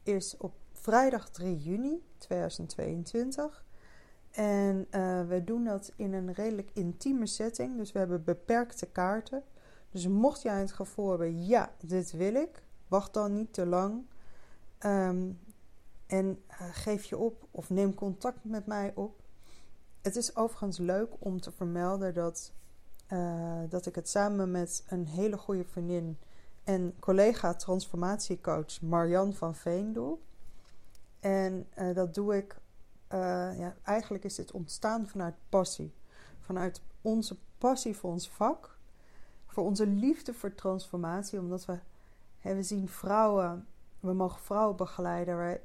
is 0.02 0.36
op 0.36 0.54
vrijdag 0.72 1.30
3 1.30 1.58
juni 1.58 2.02
2022. 2.18 3.64
En 4.32 4.86
uh, 4.90 5.26
we 5.28 5.44
doen 5.44 5.64
dat 5.64 5.92
in 5.96 6.12
een 6.12 6.32
redelijk 6.32 6.70
intieme 6.72 7.26
setting. 7.26 7.76
Dus 7.76 7.92
we 7.92 7.98
hebben 7.98 8.24
beperkte 8.24 8.86
kaarten. 8.86 9.42
Dus 9.90 10.06
mocht 10.06 10.42
jij 10.42 10.60
het 10.60 10.72
gevoel 10.72 11.08
hebben, 11.08 11.46
ja, 11.46 11.72
dit 11.80 12.12
wil 12.12 12.34
ik, 12.34 12.62
wacht 12.88 13.14
dan 13.14 13.32
niet 13.32 13.52
te 13.52 13.66
lang. 13.66 14.04
Um, 14.86 15.38
en 16.06 16.42
uh, 16.50 16.56
geef 16.72 17.04
je 17.04 17.18
op 17.18 17.46
of 17.50 17.70
neem 17.70 17.94
contact 17.94 18.44
met 18.44 18.66
mij 18.66 18.92
op. 18.94 19.20
Het 20.02 20.16
is 20.16 20.36
overigens 20.36 20.78
leuk 20.78 21.12
om 21.18 21.40
te 21.40 21.52
vermelden 21.52 22.14
dat, 22.14 22.52
uh, 23.12 23.60
dat 23.68 23.86
ik 23.86 23.94
het 23.94 24.08
samen 24.08 24.50
met 24.50 24.84
een 24.88 25.06
hele 25.06 25.36
goede 25.36 25.64
vriendin 25.64 26.18
en 26.64 26.94
collega 26.98 27.54
transformatiecoach 27.54 28.80
Marian 28.80 29.34
van 29.34 29.54
Veen 29.54 29.92
doe. 29.92 30.18
En 31.20 31.66
dat 31.94 32.14
doe 32.14 32.36
ik, 32.36 32.56
uh, 33.14 33.58
ja, 33.58 33.74
eigenlijk 33.82 34.24
is 34.24 34.34
dit 34.34 34.52
ontstaan 34.52 35.06
vanuit 35.06 35.34
passie. 35.48 35.94
Vanuit 36.40 36.82
onze 37.00 37.36
passie 37.58 37.96
voor 37.96 38.10
ons 38.10 38.30
vak, 38.30 38.78
voor 39.46 39.64
onze 39.64 39.86
liefde 39.86 40.34
voor 40.34 40.54
transformatie, 40.54 41.38
omdat 41.38 41.64
we, 41.64 41.78
we 42.42 42.62
zien 42.62 42.88
vrouwen, 42.88 43.66
we 44.00 44.12
mogen 44.12 44.40
vrouwen 44.40 44.76
begeleiden 44.76 45.36
waar, 45.36 45.60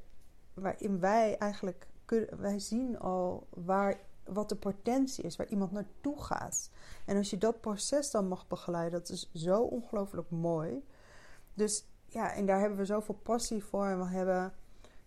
waarin 0.53 0.99
wij 0.99 1.37
eigenlijk 1.37 1.87
kunnen, 2.05 2.39
wij 2.39 2.59
zien 2.59 2.99
al 2.99 3.47
waar, 3.49 3.99
wat 4.23 4.49
de 4.49 4.55
potentie 4.55 5.23
is, 5.23 5.35
waar 5.35 5.47
iemand 5.47 5.71
naartoe 5.71 6.21
gaat. 6.21 6.69
En 7.05 7.17
als 7.17 7.29
je 7.29 7.37
dat 7.37 7.61
proces 7.61 8.11
dan 8.11 8.27
mag 8.27 8.47
begeleiden, 8.47 8.99
dat 8.99 9.09
is 9.09 9.29
zo 9.33 9.61
ongelooflijk 9.61 10.29
mooi. 10.29 10.85
Dus 11.53 11.85
ja, 12.05 12.33
en 12.33 12.45
daar 12.45 12.59
hebben 12.59 12.77
we 12.77 12.85
zoveel 12.85 13.19
passie 13.23 13.63
voor 13.63 13.85
en 13.85 13.99
we 13.99 14.05
hebben 14.05 14.53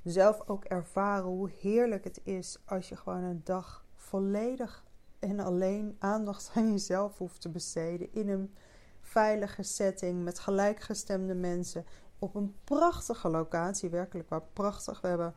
zelf 0.05 0.43
ook 0.47 0.65
ervaren 0.65 1.29
hoe 1.29 1.51
heerlijk 1.61 2.05
het 2.05 2.21
is 2.25 2.59
als 2.65 2.89
je 2.89 2.97
gewoon 2.97 3.23
een 3.23 3.41
dag 3.45 3.85
volledig 3.95 4.85
en 5.19 5.41
alleen 5.41 5.97
aandacht 5.99 6.51
aan 6.55 6.71
jezelf 6.71 7.19
hoeft 7.19 7.41
te 7.41 7.49
besteden. 7.49 8.13
In 8.13 8.29
een 8.29 8.55
veilige 9.01 9.63
setting 9.63 10.25
met 10.25 10.39
gelijkgestemde 10.39 11.35
mensen. 11.35 11.85
Op 12.19 12.35
een 12.35 12.55
prachtige 12.65 13.29
locatie, 13.29 13.91
werkelijk 13.91 14.29
waar 14.29 14.43
prachtig. 14.53 15.01
We, 15.01 15.09
hebben, 15.09 15.35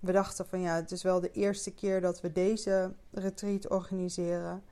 we 0.00 0.12
dachten 0.12 0.46
van 0.46 0.60
ja, 0.60 0.74
het 0.74 0.92
is 0.92 1.02
wel 1.02 1.20
de 1.20 1.32
eerste 1.32 1.74
keer 1.74 2.00
dat 2.00 2.20
we 2.20 2.32
deze 2.32 2.92
retreat 3.10 3.68
organiseren. 3.68 4.62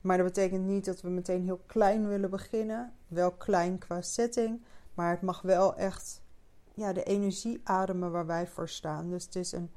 Maar 0.00 0.16
dat 0.16 0.26
betekent 0.26 0.64
niet 0.64 0.84
dat 0.84 1.00
we 1.00 1.08
meteen 1.08 1.42
heel 1.42 1.62
klein 1.66 2.08
willen 2.08 2.30
beginnen. 2.30 2.92
Wel 3.08 3.30
klein 3.30 3.78
qua 3.78 4.02
setting, 4.02 4.62
maar 4.94 5.10
het 5.10 5.22
mag 5.22 5.42
wel 5.42 5.76
echt 5.76 6.22
ja, 6.74 6.92
de 6.92 7.02
energie 7.02 7.60
ademen 7.64 8.10
waar 8.10 8.26
wij 8.26 8.46
voor 8.46 8.68
staan. 8.68 9.10
Dus 9.10 9.24
het 9.24 9.36
is 9.36 9.52
een 9.52 9.70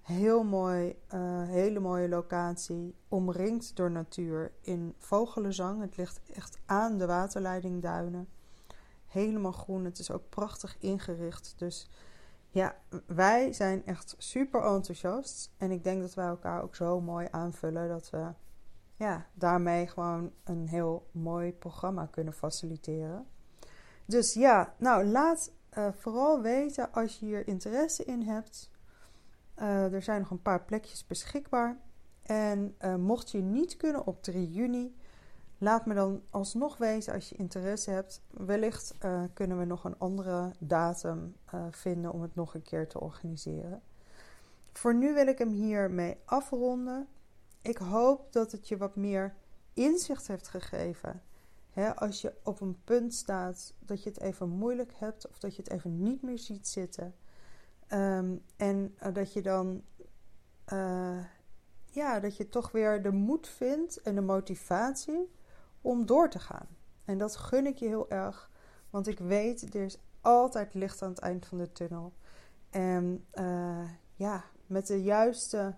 heel 0.00 0.42
mooi, 0.42 0.96
uh, 1.14 1.42
hele 1.42 1.80
mooie 1.80 2.08
locatie, 2.08 2.94
omringd 3.08 3.76
door 3.76 3.90
natuur 3.90 4.52
in 4.60 4.94
vogelenzang. 4.98 5.80
Het 5.80 5.96
ligt 5.96 6.20
echt 6.34 6.58
aan 6.66 6.98
de 6.98 7.06
waterleidingduinen. 7.06 8.28
Helemaal 9.06 9.52
groen, 9.52 9.84
het 9.84 9.98
is 9.98 10.10
ook 10.10 10.28
prachtig 10.28 10.76
ingericht. 10.78 11.54
Dus 11.56 11.90
ja, 12.50 12.76
wij 13.06 13.52
zijn 13.52 13.86
echt 13.86 14.14
super 14.18 14.62
enthousiast. 14.62 15.50
En 15.56 15.70
ik 15.70 15.84
denk 15.84 16.00
dat 16.00 16.14
wij 16.14 16.26
elkaar 16.26 16.62
ook 16.62 16.74
zo 16.74 17.00
mooi 17.00 17.28
aanvullen 17.30 17.88
dat 17.88 18.10
we 18.10 18.26
ja, 18.96 19.26
daarmee 19.34 19.86
gewoon 19.86 20.32
een 20.44 20.68
heel 20.68 21.06
mooi 21.12 21.52
programma 21.52 22.06
kunnen 22.06 22.32
faciliteren. 22.32 23.26
Dus 24.04 24.34
ja, 24.34 24.74
nou 24.78 25.04
laat 25.04 25.52
uh, 25.78 25.88
vooral 25.92 26.40
weten 26.40 26.92
als 26.92 27.18
je 27.18 27.26
hier 27.26 27.48
interesse 27.48 28.04
in 28.04 28.22
hebt. 28.22 28.70
Uh, 29.58 29.92
er 29.92 30.02
zijn 30.02 30.20
nog 30.20 30.30
een 30.30 30.42
paar 30.42 30.64
plekjes 30.64 31.06
beschikbaar. 31.06 31.76
En 32.22 32.76
uh, 32.80 32.94
mocht 32.94 33.30
je 33.30 33.38
niet 33.38 33.76
kunnen 33.76 34.06
op 34.06 34.22
3 34.22 34.52
juni, 34.52 34.96
laat 35.58 35.86
me 35.86 35.94
dan 35.94 36.22
alsnog 36.30 36.76
weten 36.76 37.12
als 37.12 37.28
je 37.28 37.36
interesse 37.36 37.90
hebt. 37.90 38.22
Wellicht 38.30 38.94
kunnen 39.34 39.58
we 39.58 39.64
nog 39.64 39.84
een 39.84 39.98
andere 39.98 40.52
datum 40.58 41.36
vinden 41.70 42.12
om 42.12 42.22
het 42.22 42.34
nog 42.34 42.54
een 42.54 42.62
keer 42.62 42.88
te 42.88 43.00
organiseren. 43.00 43.82
Voor 44.72 44.94
nu 44.94 45.14
wil 45.14 45.26
ik 45.26 45.38
hem 45.38 45.50
hiermee 45.50 46.16
afronden. 46.24 47.08
Ik 47.62 47.78
hoop 47.78 48.32
dat 48.32 48.52
het 48.52 48.68
je 48.68 48.76
wat 48.76 48.96
meer 48.96 49.34
inzicht 49.74 50.26
heeft 50.26 50.48
gegeven. 50.48 51.22
Als 51.86 52.20
je 52.20 52.34
op 52.42 52.60
een 52.60 52.78
punt 52.84 53.14
staat 53.14 53.74
dat 53.78 54.02
je 54.02 54.08
het 54.08 54.20
even 54.20 54.48
moeilijk 54.48 54.92
hebt 54.94 55.28
of 55.28 55.38
dat 55.38 55.56
je 55.56 55.62
het 55.62 55.70
even 55.70 56.02
niet 56.02 56.22
meer 56.22 56.38
ziet 56.38 56.68
zitten. 56.68 57.14
Ehm, 57.86 58.36
en 58.56 58.94
uh, 59.02 59.14
dat 59.14 59.32
je 59.32 59.42
dan, 59.42 59.82
uh, 60.72 61.24
ja, 61.90 62.20
dat 62.20 62.36
je 62.36 62.48
toch 62.48 62.70
weer 62.70 63.02
de 63.02 63.12
moed 63.12 63.48
vindt 63.48 64.02
en 64.02 64.14
de 64.14 64.20
motivatie 64.20 65.32
om 65.80 66.06
door 66.06 66.30
te 66.30 66.38
gaan. 66.38 66.68
En 67.04 67.18
dat 67.18 67.36
gun 67.36 67.66
ik 67.66 67.76
je 67.76 67.86
heel 67.86 68.10
erg, 68.10 68.50
want 68.90 69.06
ik 69.06 69.18
weet, 69.18 69.74
er 69.74 69.84
is 69.84 69.98
altijd 70.20 70.74
licht 70.74 71.02
aan 71.02 71.10
het 71.10 71.18
eind 71.18 71.46
van 71.46 71.58
de 71.58 71.72
tunnel. 71.72 72.12
En 72.70 73.26
uh, 73.34 73.90
ja, 74.14 74.44
met 74.66 74.86
de 74.86 75.02
juiste 75.02 75.74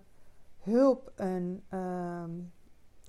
hulp 0.58 1.12
en 1.16 1.64
um, 1.70 2.52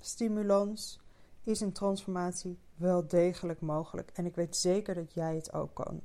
stimulans 0.00 1.01
is 1.42 1.60
een 1.60 1.72
transformatie 1.72 2.58
wel 2.74 3.06
degelijk 3.06 3.60
mogelijk. 3.60 4.10
En 4.14 4.26
ik 4.26 4.34
weet 4.34 4.56
zeker 4.56 4.94
dat 4.94 5.14
jij 5.14 5.34
het 5.34 5.52
ook 5.52 5.74
kan. 5.74 6.02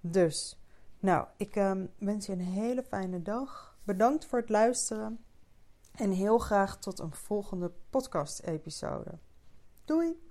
Dus, 0.00 0.58
nou, 0.98 1.26
ik 1.36 1.56
um, 1.56 1.90
wens 1.98 2.26
je 2.26 2.32
een 2.32 2.40
hele 2.40 2.82
fijne 2.82 3.22
dag. 3.22 3.78
Bedankt 3.84 4.24
voor 4.24 4.38
het 4.38 4.48
luisteren. 4.48 5.24
En 5.94 6.10
heel 6.10 6.38
graag 6.38 6.78
tot 6.78 6.98
een 6.98 7.14
volgende 7.14 7.72
podcast-episode. 7.90 9.18
Doei! 9.84 10.29